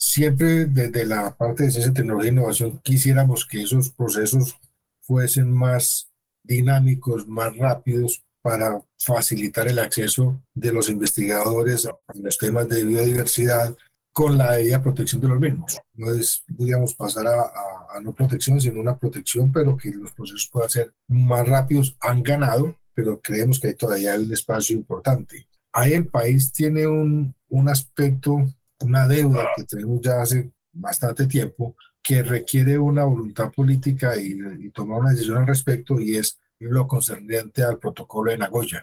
siempre 0.00 0.64
desde 0.64 1.04
la 1.04 1.36
parte 1.36 1.64
de 1.64 1.70
ciencia, 1.70 1.92
tecnología 1.92 2.30
e 2.30 2.32
innovación 2.32 2.80
quisiéramos 2.82 3.44
que 3.44 3.62
esos 3.62 3.90
procesos 3.90 4.56
fuesen 5.02 5.52
más 5.52 6.10
dinámicos, 6.42 7.28
más 7.28 7.54
rápidos 7.56 8.24
para 8.42 8.80
facilitar 8.98 9.68
el 9.68 9.78
acceso 9.78 10.42
de 10.54 10.72
los 10.72 10.88
investigadores 10.88 11.86
a 11.86 11.94
los 12.14 12.38
temas 12.38 12.66
de 12.68 12.84
biodiversidad 12.84 13.76
con 14.12 14.38
la 14.38 14.52
debida 14.52 14.82
protección 14.82 15.20
de 15.20 15.28
los 15.28 15.38
mismos. 15.38 15.78
No 15.94 16.10
es, 16.12 16.42
digamos, 16.48 16.94
pasar 16.94 17.26
a, 17.26 17.52
a, 17.94 18.00
no 18.00 18.14
protección, 18.14 18.60
sino 18.60 18.80
una 18.80 18.96
protección, 18.96 19.52
pero 19.52 19.76
que 19.76 19.90
los 19.90 20.12
procesos 20.12 20.48
puedan 20.50 20.70
ser 20.70 20.94
más 21.08 21.46
rápidos. 21.46 21.96
Han 22.00 22.22
ganado, 22.22 22.74
pero 22.94 23.20
creemos 23.20 23.60
que 23.60 23.68
hay 23.68 23.74
todavía 23.74 24.14
un 24.14 24.32
espacio 24.32 24.74
importante. 24.74 25.46
Ahí 25.72 25.92
el 25.92 26.06
país 26.06 26.50
tiene 26.50 26.86
un, 26.86 27.34
un 27.50 27.68
aspecto 27.68 28.46
una 28.80 29.06
deuda 29.06 29.48
que 29.56 29.64
tenemos 29.64 30.00
ya 30.00 30.22
hace 30.22 30.50
bastante 30.72 31.26
tiempo 31.26 31.76
que 32.02 32.22
requiere 32.22 32.78
una 32.78 33.04
voluntad 33.04 33.52
política 33.52 34.16
y, 34.16 34.70
tomar 34.70 35.00
una 35.00 35.10
decisión 35.10 35.38
al 35.38 35.46
respecto 35.46 36.00
y 36.00 36.16
es 36.16 36.38
lo 36.58 36.86
concerniente 36.86 37.62
al 37.62 37.78
protocolo 37.78 38.30
de 38.30 38.38
Nagoya. 38.38 38.82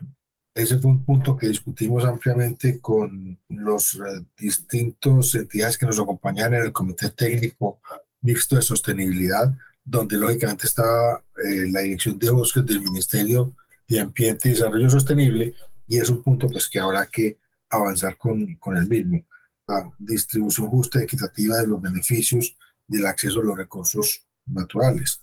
Ese 0.53 0.79
fue 0.79 0.91
un 0.91 1.03
punto 1.03 1.37
que 1.37 1.47
discutimos 1.47 2.03
ampliamente 2.05 2.79
con 2.79 3.39
los 3.49 3.95
eh, 3.95 4.25
distintos 4.37 5.35
entidades 5.35 5.77
que 5.77 5.85
nos 5.85 5.99
acompañan 5.99 6.53
en 6.55 6.63
el 6.63 6.71
Comité 6.71 7.11
Técnico 7.11 7.79
Mixto 8.21 8.55
de 8.55 8.63
Sostenibilidad, 8.63 9.53
donde 9.83 10.17
lógicamente 10.17 10.65
está 10.65 11.23
eh, 11.43 11.69
la 11.71 11.81
Dirección 11.81 12.17
de 12.17 12.31
Bosques 12.31 12.65
del 12.65 12.81
Ministerio 12.81 13.53
de 13.87 13.99
Ambiente 13.99 14.49
y 14.49 14.53
Desarrollo 14.53 14.89
Sostenible, 14.89 15.53
y 15.87 15.97
es 15.97 16.09
un 16.09 16.23
punto 16.23 16.47
pues, 16.49 16.67
que 16.67 16.79
habrá 16.79 17.05
que 17.05 17.37
avanzar 17.69 18.17
con, 18.17 18.55
con 18.55 18.77
el 18.77 18.87
mismo 18.87 19.23
la 19.67 19.91
distribución 19.99 20.67
justa 20.67 20.99
y 20.99 21.03
equitativa 21.03 21.57
de 21.57 21.67
los 21.67 21.81
beneficios 21.81 22.57
del 22.87 23.05
acceso 23.05 23.41
a 23.41 23.43
los 23.43 23.57
recursos 23.57 24.25
naturales. 24.45 25.21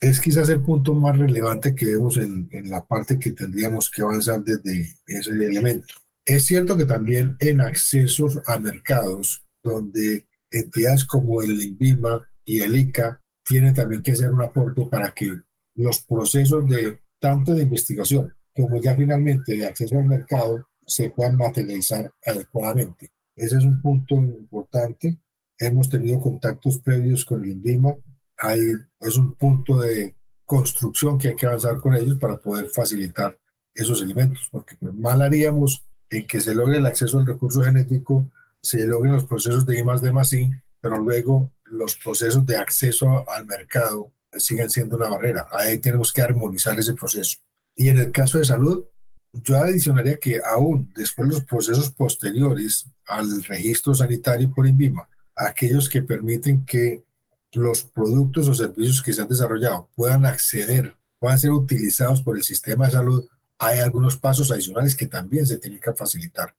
Es 0.00 0.20
quizás 0.20 0.48
el 0.48 0.62
punto 0.62 0.94
más 0.94 1.16
relevante 1.16 1.74
que 1.74 1.86
vemos 1.86 2.16
en, 2.16 2.48
en 2.50 2.70
la 2.70 2.84
parte 2.84 3.18
que 3.18 3.32
tendríamos 3.32 3.88
que 3.88 4.02
avanzar 4.02 4.42
desde 4.42 4.96
ese 5.06 5.30
elemento. 5.30 5.94
Es 6.24 6.44
cierto 6.44 6.76
que 6.76 6.84
también 6.84 7.36
en 7.38 7.60
accesos 7.60 8.40
a 8.46 8.58
mercados, 8.58 9.44
donde 9.62 10.26
entidades 10.50 11.04
como 11.04 11.40
el 11.40 11.60
INVIMA 11.62 12.28
y 12.44 12.60
el 12.60 12.76
ICA 12.76 13.20
tienen 13.44 13.74
también 13.74 14.02
que 14.02 14.12
hacer 14.12 14.30
un 14.30 14.42
aporte 14.42 14.86
para 14.90 15.12
que 15.12 15.40
los 15.74 16.00
procesos 16.02 16.68
de 16.68 17.00
tanto 17.20 17.54
de 17.54 17.62
investigación 17.62 18.34
como 18.54 18.80
ya 18.80 18.94
finalmente 18.94 19.56
de 19.56 19.66
acceso 19.66 19.98
al 19.98 20.04
mercado 20.04 20.68
se 20.86 21.10
puedan 21.10 21.36
materializar 21.36 22.12
adecuadamente. 22.24 23.10
Ese 23.36 23.58
es 23.58 23.64
un 23.64 23.80
punto 23.80 24.14
importante 24.16 25.18
hemos 25.66 25.88
tenido 25.88 26.20
contactos 26.20 26.78
previos 26.78 27.24
con 27.24 27.44
el 27.44 27.50
INVIMA. 27.50 27.94
Hay, 28.38 28.60
es 29.00 29.16
un 29.16 29.34
punto 29.34 29.80
de 29.80 30.16
construcción 30.44 31.18
que 31.18 31.28
hay 31.28 31.36
que 31.36 31.46
avanzar 31.46 31.78
con 31.78 31.94
ellos 31.94 32.18
para 32.18 32.36
poder 32.36 32.68
facilitar 32.68 33.38
esos 33.74 34.02
elementos, 34.02 34.48
porque 34.50 34.76
pues, 34.76 34.92
mal 34.94 35.22
haríamos 35.22 35.84
en 36.10 36.26
que 36.26 36.40
se 36.40 36.54
logre 36.54 36.78
el 36.78 36.86
acceso 36.86 37.18
al 37.18 37.26
recurso 37.26 37.62
genético, 37.62 38.30
se 38.60 38.86
logren 38.86 39.14
los 39.14 39.24
procesos 39.24 39.64
de 39.64 39.78
I 39.78 39.82
D 39.82 40.38
I, 40.38 40.50
pero 40.80 40.98
luego 40.98 41.52
los 41.64 41.96
procesos 41.96 42.44
de 42.44 42.56
acceso 42.56 43.28
al 43.30 43.46
mercado 43.46 44.12
siguen 44.36 44.68
siendo 44.68 44.96
una 44.96 45.08
barrera. 45.08 45.46
Ahí 45.52 45.78
tenemos 45.78 46.12
que 46.12 46.22
armonizar 46.22 46.78
ese 46.78 46.94
proceso. 46.94 47.38
Y 47.74 47.88
en 47.88 47.98
el 47.98 48.12
caso 48.12 48.38
de 48.38 48.44
salud, 48.44 48.84
yo 49.32 49.56
adicionaría 49.56 50.16
que 50.18 50.40
aún 50.44 50.92
después 50.94 51.28
de 51.28 51.34
los 51.36 51.44
procesos 51.44 51.90
posteriores 51.90 52.86
al 53.06 53.42
registro 53.44 53.94
sanitario 53.94 54.52
por 54.52 54.66
INVIMA, 54.66 55.08
aquellos 55.34 55.88
que 55.88 56.02
permiten 56.02 56.64
que 56.64 57.04
los 57.52 57.84
productos 57.84 58.48
o 58.48 58.54
servicios 58.54 59.02
que 59.02 59.12
se 59.12 59.22
han 59.22 59.28
desarrollado 59.28 59.88
puedan 59.94 60.26
acceder, 60.26 60.96
puedan 61.18 61.38
ser 61.38 61.50
utilizados 61.50 62.22
por 62.22 62.36
el 62.36 62.42
sistema 62.42 62.86
de 62.86 62.92
salud, 62.92 63.26
hay 63.58 63.78
algunos 63.78 64.16
pasos 64.16 64.50
adicionales 64.50 64.96
que 64.96 65.06
también 65.06 65.46
se 65.46 65.58
tienen 65.58 65.80
que 65.80 65.92
facilitar. 65.92 66.54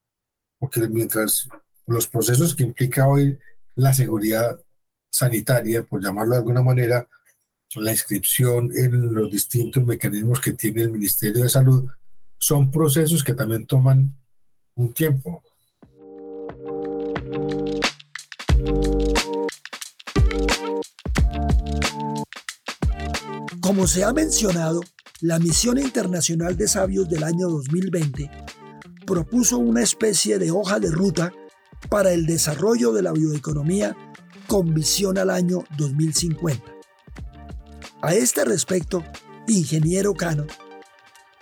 Porque 0.60 0.88
mientras 0.88 1.48
los 1.86 2.08
procesos 2.08 2.56
que 2.56 2.63
implica 2.63 3.08
hoy 3.08 3.38
la 3.75 3.94
seguridad 3.94 4.60
sanitaria, 5.10 5.84
por 5.84 6.01
llamarlo 6.01 6.34
de 6.34 6.39
alguna 6.39 6.62
manera, 6.62 7.08
la 7.75 7.92
inscripción 7.92 8.72
en 8.75 9.13
los 9.13 9.32
distintos 9.32 9.84
mecanismos 9.84 10.39
que 10.39 10.53
tiene 10.53 10.84
el 10.84 10.92
Ministerio 10.92 11.44
de 11.44 11.50
Salud, 11.50 11.89
son 12.43 12.71
procesos 12.71 13.23
que 13.23 13.33
también 13.33 13.65
toman 13.65 14.17
un 14.75 14.93
tiempo. 14.93 15.41
Como 23.62 23.88
se 23.88 24.03
ha 24.03 24.12
mencionado, 24.12 24.81
la 25.21 25.39
Misión 25.39 25.77
Internacional 25.77 26.57
de 26.57 26.67
Sabios 26.67 27.07
del 27.07 27.23
año 27.23 27.47
2020 27.47 28.29
propuso 29.07 29.57
una 29.57 29.81
especie 29.81 30.38
de 30.38 30.51
hoja 30.51 30.81
de 30.81 30.91
ruta 30.91 31.31
para 31.89 32.12
el 32.12 32.25
desarrollo 32.25 32.91
de 32.91 33.03
la 33.03 33.13
bioeconomía 33.13 33.95
con 34.47 34.73
visión 34.73 35.17
al 35.17 35.29
año 35.29 35.63
2050. 35.77 36.62
A 38.01 38.13
este 38.13 38.43
respecto, 38.43 39.01
ingeniero 39.47 40.13
Cano, 40.13 40.45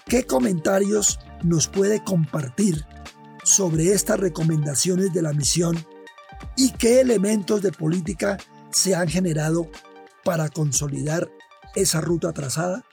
¿qué 0.07 0.25
comentarios 0.25 1.19
nos 1.43 1.67
puede 1.67 2.03
compartir 2.03 2.85
sobre 3.43 3.93
estas 3.93 4.19
recomendaciones 4.19 5.13
de 5.13 5.21
la 5.21 5.33
misión 5.33 5.83
y 6.55 6.71
qué 6.73 7.01
elementos 7.01 7.61
de 7.61 7.71
política 7.71 8.37
se 8.71 8.95
han 8.95 9.07
generado 9.07 9.69
para 10.23 10.49
consolidar 10.49 11.29
esa 11.75 12.01
ruta 12.01 12.33
trazada? 12.33 12.83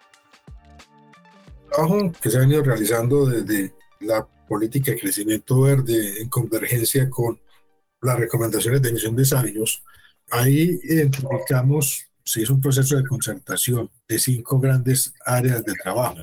trabajo 1.78 2.12
que 2.20 2.30
se 2.30 2.36
ha 2.36 2.40
venido 2.40 2.62
realizando 2.62 3.26
desde 3.26 3.74
la 4.00 4.26
política 4.48 4.92
de 4.92 5.00
crecimiento 5.00 5.60
verde 5.60 6.22
en 6.22 6.28
convergencia 6.28 7.08
con 7.10 7.40
las 8.00 8.18
recomendaciones 8.18 8.80
de 8.80 8.90
emisión 8.90 9.16
de 9.16 9.24
sabios, 9.24 9.82
ahí 10.30 10.78
identificamos, 10.82 12.06
si 12.24 12.42
es 12.42 12.50
un 12.50 12.60
proceso 12.60 12.96
de 12.96 13.04
concertación 13.04 13.90
de 14.08 14.18
cinco 14.18 14.58
grandes 14.58 15.12
áreas 15.24 15.64
de 15.64 15.74
trabajo. 15.74 16.18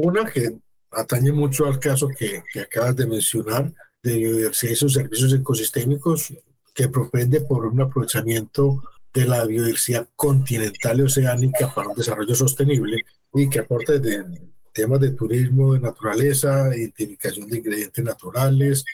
Una 0.00 0.24
que 0.24 0.56
atañe 0.92 1.32
mucho 1.32 1.66
al 1.66 1.78
caso 1.78 2.08
que, 2.08 2.42
que 2.52 2.60
acabas 2.60 2.94
de 2.96 3.06
mencionar, 3.06 3.72
de 4.02 4.16
biodiversidad 4.16 4.72
y 4.72 4.76
sus 4.76 4.94
servicios 4.94 5.32
ecosistémicos, 5.32 6.32
que 6.72 6.88
propende 6.88 7.40
por 7.40 7.66
un 7.66 7.80
aprovechamiento 7.80 8.82
de 9.12 9.26
la 9.26 9.44
biodiversidad 9.44 10.08
continental 10.14 11.00
y 11.00 11.02
oceánica 11.02 11.74
para 11.74 11.88
un 11.88 11.96
desarrollo 11.96 12.34
sostenible 12.34 13.04
y 13.34 13.48
que 13.48 13.58
aporta 13.58 13.94
desde 13.94 14.24
temas 14.72 15.00
de 15.00 15.10
turismo 15.10 15.74
de 15.74 15.80
naturaleza, 15.80 16.74
identificación 16.76 17.48
de 17.48 17.58
ingredientes 17.58 18.04
naturales, 18.04 18.84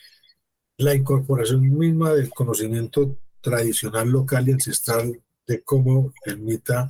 la 0.79 0.95
incorporación 0.95 1.79
misma 1.79 2.15
del 2.15 2.31
conocimiento 2.31 3.19
tradicional, 3.43 4.09
local 4.09 4.49
y 4.49 4.53
ancestral 4.53 5.21
de 5.47 5.63
cómo 5.63 6.15
permita 6.25 6.89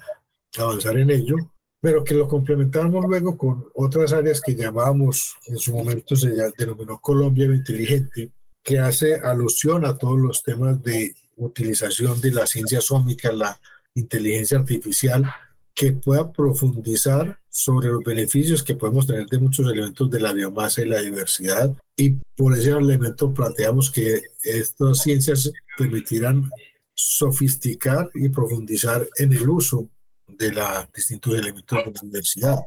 avanzar 0.56 0.96
en 0.98 1.10
ello, 1.10 1.36
pero 1.84 2.02
que 2.02 2.14
lo 2.14 2.26
complementamos 2.26 3.04
luego 3.06 3.36
con 3.36 3.66
otras 3.74 4.14
áreas 4.14 4.40
que 4.40 4.54
llamábamos, 4.54 5.36
en 5.44 5.58
su 5.58 5.70
momento 5.74 6.16
se 6.16 6.32
denominó 6.56 6.98
Colombia 6.98 7.44
Inteligente, 7.44 8.32
que 8.62 8.78
hace 8.78 9.16
alusión 9.16 9.84
a 9.84 9.98
todos 9.98 10.18
los 10.18 10.42
temas 10.42 10.82
de 10.82 11.14
utilización 11.36 12.22
de 12.22 12.32
la 12.32 12.46
ciencia 12.46 12.80
sómica, 12.80 13.30
la 13.32 13.60
inteligencia 13.94 14.56
artificial, 14.56 15.30
que 15.74 15.92
pueda 15.92 16.32
profundizar 16.32 17.38
sobre 17.50 17.88
los 17.88 18.02
beneficios 18.02 18.62
que 18.62 18.76
podemos 18.76 19.06
tener 19.06 19.26
de 19.26 19.38
muchos 19.38 19.70
elementos 19.70 20.08
de 20.08 20.20
la 20.20 20.32
biomasa 20.32 20.80
y 20.80 20.88
la 20.88 21.02
diversidad. 21.02 21.76
Y 21.98 22.12
por 22.34 22.56
ese 22.56 22.70
elemento 22.70 23.34
planteamos 23.34 23.90
que 23.90 24.22
estas 24.42 25.02
ciencias 25.02 25.52
permitirán 25.76 26.50
sofisticar 26.94 28.08
y 28.14 28.30
profundizar 28.30 29.06
en 29.18 29.34
el 29.34 29.50
uso 29.50 29.90
de 30.26 30.52
los 30.52 30.92
distintos 30.94 31.34
elementos 31.34 31.78
de 31.84 31.92
la 31.92 32.00
diversidad. 32.02 32.58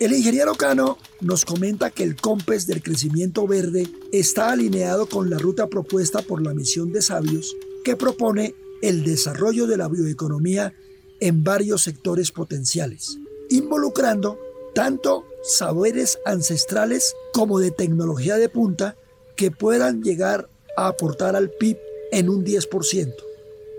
El 0.00 0.12
ingeniero 0.12 0.54
Cano 0.54 0.98
nos 1.20 1.44
comenta 1.44 1.90
que 1.90 2.02
el 2.02 2.16
COMPES 2.16 2.66
del 2.66 2.82
crecimiento 2.82 3.46
verde 3.46 3.86
está 4.12 4.50
alineado 4.50 5.06
con 5.06 5.30
la 5.30 5.38
ruta 5.38 5.68
propuesta 5.68 6.20
por 6.22 6.42
la 6.42 6.52
misión 6.52 6.92
de 6.92 7.00
sabios 7.00 7.54
que 7.84 7.94
propone 7.94 8.54
el 8.82 9.04
desarrollo 9.04 9.66
de 9.66 9.76
la 9.76 9.88
bioeconomía 9.88 10.74
en 11.20 11.44
varios 11.44 11.82
sectores 11.82 12.32
potenciales, 12.32 13.18
involucrando 13.50 14.38
tanto 14.74 15.24
saberes 15.44 16.18
ancestrales 16.26 17.14
como 17.32 17.60
de 17.60 17.70
tecnología 17.70 18.36
de 18.36 18.48
punta 18.48 18.96
que 19.36 19.50
puedan 19.50 20.02
llegar 20.02 20.48
a 20.76 20.88
aportar 20.88 21.36
al 21.36 21.50
PIB 21.50 21.78
en 22.10 22.28
un 22.28 22.44
10%. 22.44 23.14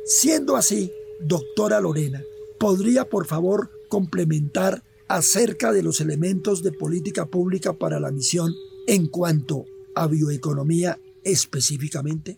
Siendo 0.08 0.56
así, 0.56 0.92
doctora 1.20 1.80
Lorena, 1.80 2.22
¿podría 2.60 3.06
por 3.06 3.26
favor 3.26 3.72
complementar 3.90 4.84
acerca 5.08 5.72
de 5.72 5.82
los 5.82 6.00
elementos 6.00 6.62
de 6.62 6.72
política 6.72 7.26
pública 7.26 7.74
para 7.74 8.00
la 8.00 8.12
misión 8.12 8.52
en 8.86 9.08
cuanto 9.08 9.66
a 9.96 10.06
bioeconomía 10.06 11.00
específicamente? 11.24 12.38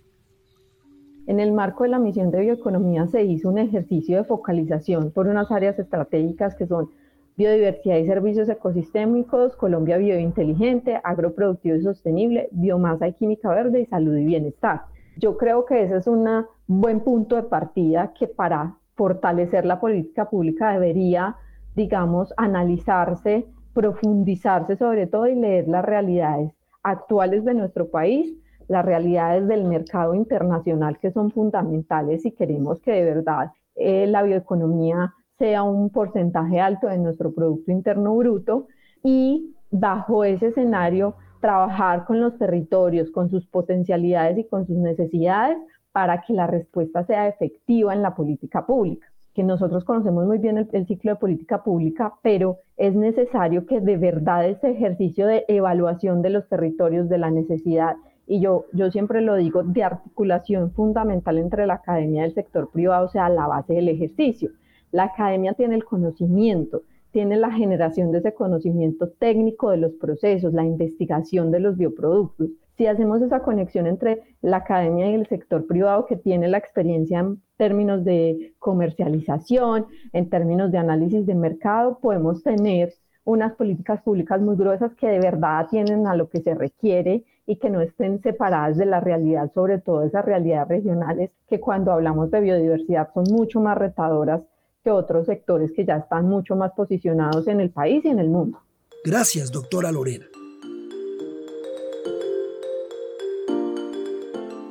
En 1.28 1.42
el 1.42 1.52
marco 1.52 1.84
de 1.84 1.90
la 1.90 2.00
misión 2.00 2.32
de 2.32 2.40
bioeconomía 2.40 3.06
se 3.08 3.26
hizo 3.26 3.50
un 3.50 3.58
ejercicio 3.58 4.16
de 4.16 4.24
focalización 4.24 5.12
por 5.12 5.28
unas 5.28 5.52
áreas 5.52 5.78
estratégicas 5.78 6.56
que 6.56 6.68
son 6.68 6.90
biodiversidad 7.36 7.98
y 7.98 8.08
servicios 8.08 8.48
ecosistémicos, 8.48 9.58
Colombia 9.58 9.98
biointeligente, 9.98 11.02
agroproductivo 11.04 11.76
y 11.76 11.84
sostenible, 11.84 12.48
biomasa 12.52 13.10
y 13.10 13.14
química 13.16 13.50
verde 13.50 13.82
y 13.82 13.86
salud 13.88 14.16
y 14.16 14.24
bienestar. 14.24 14.84
Yo 15.18 15.36
creo 15.36 15.66
que 15.66 15.84
ese 15.84 15.98
es 15.98 16.08
un 16.08 16.30
buen 16.68 17.02
punto 17.02 17.36
de 17.36 17.44
partida 17.44 18.14
que 18.14 18.28
para 18.28 18.76
fortalecer 18.96 19.66
la 19.66 19.80
política 19.80 20.30
pública 20.30 20.72
debería, 20.72 21.36
digamos, 21.76 22.34
analizarse, 22.38 23.46
profundizarse 23.74 24.76
sobre 24.76 25.08
todo 25.08 25.28
y 25.28 25.36
leer 25.36 25.68
las 25.68 25.86
realidades 25.86 26.52
actuales 26.84 27.46
de 27.46 27.54
nuestro 27.54 27.90
país 27.90 28.34
las 28.68 28.86
realidades 28.86 29.48
del 29.48 29.64
mercado 29.64 30.14
internacional 30.14 31.00
que 31.00 31.12
son 31.12 31.32
fundamentales 31.32 32.24
si 32.24 32.32
queremos 32.32 32.82
que 32.82 32.92
de 32.92 33.04
verdad 33.04 33.52
eh, 33.76 34.08
la 34.08 34.24
bioeconomía 34.24 35.14
sea 35.38 35.64
un 35.64 35.90
porcentaje 35.90 36.60
alto 36.60 36.88
de 36.88 36.98
nuestro 36.98 37.34
Producto 37.34 37.72
Interno 37.72 38.16
Bruto 38.16 38.68
y 39.04 39.56
bajo 39.70 40.24
ese 40.24 40.48
escenario 40.48 41.16
trabajar 41.40 42.06
con 42.06 42.20
los 42.20 42.38
territorios, 42.40 43.12
con 43.12 43.30
sus 43.30 43.46
potencialidades 43.46 44.40
y 44.40 44.48
con 44.48 44.66
sus 44.66 44.78
necesidades 44.78 45.58
para 45.92 46.22
que 46.22 46.34
la 46.34 46.48
respuesta 46.48 47.04
sea 47.06 47.28
efectiva 47.28 47.94
en 47.94 48.02
la 48.02 48.16
política 48.16 48.66
pública 48.66 49.08
que 49.38 49.44
nosotros 49.44 49.86
conocemos 49.86 50.26
muy 50.26 50.40
bien 50.40 50.68
el, 50.72 50.88
ciclo 50.88 51.12
de 51.12 51.20
política 51.20 51.64
pública, 51.64 52.16
pero 52.24 52.58
es 52.76 52.96
necesario 52.96 53.68
que 53.68 53.82
de 53.82 53.96
verdad 53.96 54.50
ese 54.50 54.72
ejercicio 54.72 55.28
de 55.28 55.46
evaluación 55.48 56.24
de 56.24 56.32
los 56.32 56.50
territorios, 56.50 57.08
de 57.08 57.20
la 57.20 57.30
necesidad 57.30 57.98
y 58.26 58.42
yo, 58.42 58.66
yo 58.74 58.90
siempre 58.90 59.22
lo 59.22 59.36
digo, 59.36 59.62
de 59.62 59.84
articulación 59.84 60.72
fundamental 60.72 61.38
entre 61.38 61.68
la 61.68 61.76
academia 61.76 62.24
y 62.24 62.26
el 62.26 62.34
sector 62.34 62.72
privado, 62.72 63.10
sea, 63.10 63.30
la 63.30 63.46
base 63.46 63.76
del 63.76 63.90
ejercicio. 63.90 64.50
La 64.92 65.04
academia 65.04 65.54
tiene 65.54 65.76
el 65.76 65.86
conocimiento, 65.86 66.82
tiene 67.12 67.38
la 67.38 67.52
generación 67.52 68.12
de 68.12 68.18
ese 68.18 68.34
conocimiento 68.34 69.10
técnico 69.20 69.70
de 69.70 69.78
los 69.78 69.94
procesos, 69.94 70.52
la 70.52 70.66
investigación 70.66 71.52
de 71.52 71.60
los 71.60 71.78
bioproductos. 71.78 72.50
Si 72.78 72.86
hacemos 72.86 73.22
esa 73.24 73.40
conexión 73.40 73.88
entre 73.88 74.22
la 74.42 74.58
academia 74.58 75.10
y 75.10 75.16
el 75.16 75.28
sector 75.28 75.66
privado 75.66 76.06
que 76.06 76.16
tiene 76.16 76.48
la 76.48 76.60
experiencia 76.60 77.20
en 77.20 77.42
términos 77.58 78.06
de 78.06 78.54
comercialización, 78.60 79.88
en 80.14 80.30
términos 80.30 80.72
de 80.72 80.78
análisis 80.78 81.26
de 81.26 81.34
mercado, 81.34 81.98
podemos 82.00 82.44
tener 82.44 82.94
unas 83.24 83.56
políticas 83.56 84.02
públicas 84.04 84.40
muy 84.40 84.56
gruesas 84.56 84.94
que 84.96 85.08
de 85.08 85.20
verdad 85.20 85.68
tienen 85.70 86.06
a 86.06 86.16
lo 86.16 86.30
que 86.30 86.42
se 86.42 86.54
requiere 86.54 87.26
y 87.48 87.56
que 87.56 87.72
no 87.72 87.82
estén 87.82 88.22
separadas 88.22 88.78
de 88.78 88.86
la 88.86 89.00
realidad, 89.00 89.52
sobre 89.54 89.80
todo 89.80 90.04
esas 90.04 90.24
realidades 90.24 90.68
regionales 90.68 91.32
que 91.50 91.60
cuando 91.60 91.92
hablamos 91.92 92.30
de 92.30 92.42
biodiversidad 92.42 93.10
son 93.14 93.24
mucho 93.32 93.60
más 93.60 93.78
retadoras 93.78 94.44
que 94.84 94.92
otros 94.92 95.26
sectores 95.26 95.72
que 95.76 95.84
ya 95.84 95.98
están 95.98 96.30
mucho 96.30 96.56
más 96.56 96.74
posicionados 96.74 97.48
en 97.48 97.60
el 97.60 97.72
país 97.72 98.06
y 98.06 98.10
en 98.10 98.20
el 98.20 98.30
mundo. 98.30 98.60
Gracias, 99.04 99.52
doctora 99.52 99.92
Lorena. 99.92 100.28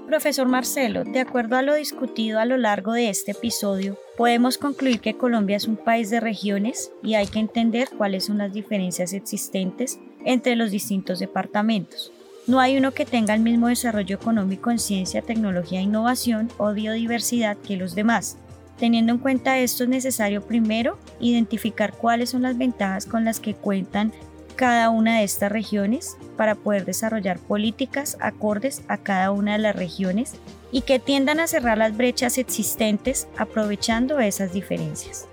Profesor 0.06 0.46
Marcelo, 0.46 1.02
de 1.02 1.18
acuerdo 1.18 1.56
a 1.56 1.62
lo 1.62 1.74
discutido 1.74 2.38
a 2.38 2.44
lo 2.44 2.56
largo 2.56 2.92
de 2.92 3.08
este 3.08 3.32
episodio, 3.32 3.98
podemos 4.16 4.56
concluir 4.56 5.00
que 5.00 5.16
Colombia 5.16 5.56
es 5.56 5.66
un 5.66 5.76
país 5.76 6.10
de 6.10 6.20
regiones 6.20 6.92
y 7.02 7.14
hay 7.14 7.26
que 7.26 7.40
entender 7.40 7.88
cuáles 7.98 8.26
son 8.26 8.38
las 8.38 8.52
diferencias 8.52 9.12
existentes 9.12 9.98
entre 10.24 10.54
los 10.54 10.70
distintos 10.70 11.18
departamentos. 11.18 12.12
No 12.46 12.60
hay 12.60 12.78
uno 12.78 12.94
que 12.94 13.04
tenga 13.04 13.34
el 13.34 13.40
mismo 13.40 13.66
desarrollo 13.66 14.14
económico 14.14 14.70
en 14.70 14.78
ciencia, 14.78 15.22
tecnología, 15.22 15.80
innovación 15.80 16.50
o 16.56 16.72
biodiversidad 16.72 17.56
que 17.56 17.76
los 17.76 17.96
demás. 17.96 18.38
Teniendo 18.78 19.12
en 19.12 19.18
cuenta 19.18 19.58
esto 19.58 19.82
es 19.82 19.88
necesario 19.88 20.40
primero 20.40 20.98
identificar 21.18 21.92
cuáles 21.92 22.30
son 22.30 22.42
las 22.42 22.56
ventajas 22.56 23.06
con 23.06 23.24
las 23.24 23.40
que 23.40 23.54
cuentan 23.54 24.12
cada 24.56 24.90
una 24.90 25.18
de 25.18 25.24
estas 25.24 25.52
regiones 25.52 26.16
para 26.36 26.54
poder 26.54 26.84
desarrollar 26.84 27.38
políticas 27.38 28.16
acordes 28.20 28.82
a 28.88 28.96
cada 28.96 29.30
una 29.30 29.52
de 29.52 29.58
las 29.58 29.76
regiones 29.76 30.34
y 30.72 30.80
que 30.80 30.98
tiendan 30.98 31.40
a 31.40 31.46
cerrar 31.46 31.78
las 31.78 31.96
brechas 31.96 32.38
existentes 32.38 33.28
aprovechando 33.36 34.18
esas 34.18 34.52
diferencias. 34.52 35.26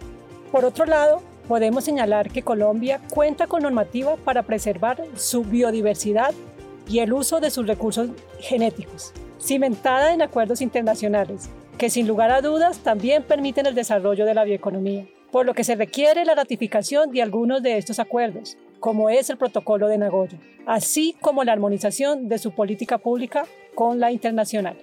Por 0.52 0.66
otro 0.66 0.86
lado, 0.86 1.24
podemos 1.48 1.86
señalar 1.86 2.30
que 2.30 2.44
Colombia 2.44 3.00
cuenta 3.10 3.48
con 3.48 3.64
normativa 3.64 4.18
para 4.18 4.44
preservar 4.44 5.04
su 5.16 5.44
biodiversidad 5.44 6.34
y 6.88 7.00
el 7.00 7.14
uso 7.14 7.40
de 7.40 7.50
sus 7.50 7.66
recursos 7.66 8.10
genéticos, 8.40 9.14
cimentada 9.42 10.14
en 10.14 10.22
acuerdos 10.22 10.62
internacionales, 10.62 11.50
que 11.78 11.90
sin 11.90 12.08
lugar 12.08 12.32
a 12.32 12.42
dudas 12.42 12.80
también 12.80 13.24
permiten 13.24 13.66
el 13.66 13.76
desarrollo 13.76 14.26
de 14.26 14.34
la 14.34 14.44
bioeconomía, 14.44 15.08
por 15.32 15.46
lo 15.46 15.54
que 15.54 15.64
se 15.64 15.76
requiere 15.76 16.26
la 16.26 16.36
ratificación 16.36 17.12
de 17.12 17.22
algunos 17.22 17.64
de 17.64 17.78
estos 17.78 18.00
acuerdos, 18.00 18.58
como 18.84 19.10
es 19.10 19.30
el 19.30 19.38
Protocolo 19.38 19.88
de 19.88 19.98
Nagoya, 19.98 20.38
así 20.66 21.16
como 21.22 21.46
la 21.46 21.54
armonización 21.54 22.28
de 22.28 22.38
su 22.38 22.52
política 22.52 22.98
pública 22.98 23.46
con 23.76 24.02
la 24.02 24.12
internacional. 24.12 24.76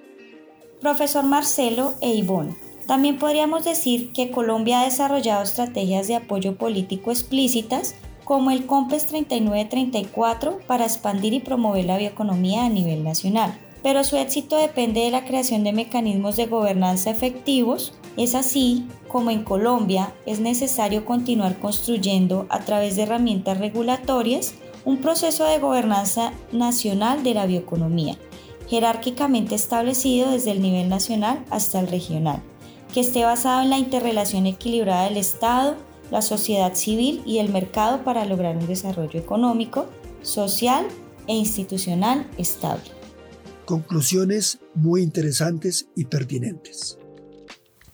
Profesor 0.80 1.22
Marcelo 1.22 1.92
e 2.00 2.14
Ivonne, 2.14 2.56
también 2.86 3.18
podríamos 3.18 3.66
decir 3.66 4.10
que 4.14 4.30
Colombia 4.30 4.80
ha 4.80 4.84
desarrollado 4.84 5.42
estrategias 5.42 6.08
de 6.08 6.14
apoyo 6.14 6.56
político 6.56 7.10
explícitas 7.10 7.94
como 8.24 8.50
el 8.50 8.64
COMPES 8.64 9.04
3934 9.08 10.60
para 10.66 10.84
expandir 10.84 11.34
y 11.34 11.40
promover 11.40 11.84
la 11.84 11.98
bioeconomía 11.98 12.64
a 12.64 12.70
nivel 12.70 13.04
nacional. 13.04 13.52
Pero 13.82 14.02
su 14.02 14.16
éxito 14.16 14.56
depende 14.56 15.02
de 15.02 15.10
la 15.10 15.26
creación 15.26 15.62
de 15.62 15.74
mecanismos 15.74 16.38
de 16.38 16.46
gobernanza 16.46 17.10
efectivos. 17.10 17.92
Es 18.16 18.34
así 18.34 18.86
como 19.08 19.30
en 19.30 19.44
Colombia 19.44 20.12
es 20.26 20.40
necesario 20.40 21.04
continuar 21.04 21.58
construyendo 21.58 22.46
a 22.48 22.60
través 22.60 22.96
de 22.96 23.02
herramientas 23.02 23.58
regulatorias 23.58 24.54
un 24.84 24.98
proceso 24.98 25.44
de 25.44 25.58
gobernanza 25.58 26.32
nacional 26.52 27.22
de 27.22 27.34
la 27.34 27.46
bioeconomía, 27.46 28.16
jerárquicamente 28.68 29.54
establecido 29.54 30.30
desde 30.30 30.52
el 30.52 30.62
nivel 30.62 30.88
nacional 30.88 31.44
hasta 31.50 31.80
el 31.80 31.88
regional, 31.88 32.42
que 32.92 33.00
esté 33.00 33.24
basado 33.24 33.62
en 33.62 33.70
la 33.70 33.78
interrelación 33.78 34.46
equilibrada 34.46 35.04
del 35.04 35.16
Estado, 35.16 35.76
la 36.10 36.22
sociedad 36.22 36.74
civil 36.74 37.22
y 37.24 37.38
el 37.38 37.50
mercado 37.50 38.02
para 38.04 38.24
lograr 38.24 38.56
un 38.56 38.66
desarrollo 38.66 39.18
económico, 39.20 39.86
social 40.22 40.86
e 41.26 41.34
institucional 41.34 42.28
estable. 42.38 42.90
Conclusiones 43.64 44.58
muy 44.74 45.02
interesantes 45.02 45.88
y 45.94 46.06
pertinentes. 46.06 46.99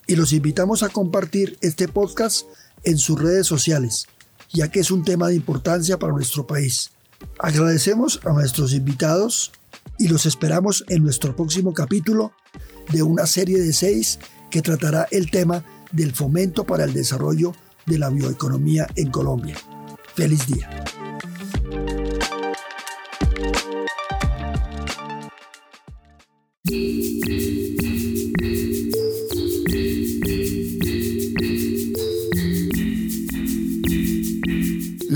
Y 0.07 0.17
los 0.17 0.33
invitamos 0.33 0.83
a 0.83 0.89
compartir 0.89 1.59
este 1.61 1.89
podcast 1.89 2.47
en 2.85 2.99
sus 2.99 3.21
redes 3.21 3.47
sociales, 3.47 4.07
ya 4.53 4.71
que 4.71 4.81
es 4.81 4.91
un 4.91 5.05
tema 5.05 5.29
de 5.29 5.35
importancia 5.35 5.99
para 5.99 6.13
nuestro 6.13 6.47
país. 6.47 6.91
Agradecemos 7.39 8.21
a 8.25 8.33
nuestros 8.33 8.73
invitados 8.73 9.53
y 9.99 10.09
los 10.09 10.27
esperamos 10.27 10.85
en 10.89 11.03
nuestro 11.03 11.35
próximo 11.35 11.75
capítulo 11.75 12.33
de 12.93 13.03
una 13.03 13.27
serie 13.27 13.59
de 13.59 13.73
seis 13.73 14.19
que 14.51 14.63
tratará 14.63 15.09
el 15.11 15.31
tema 15.31 15.65
del 15.93 16.15
fomento 16.15 16.65
para 16.65 16.85
el 16.85 16.93
desarrollo 16.93 17.53
de 17.87 17.99
la 17.99 18.11
bioeconomía 18.11 18.87
en 18.95 19.11
Colombia. 19.11 19.57
Feliz 20.15 20.47
día. 20.47 20.85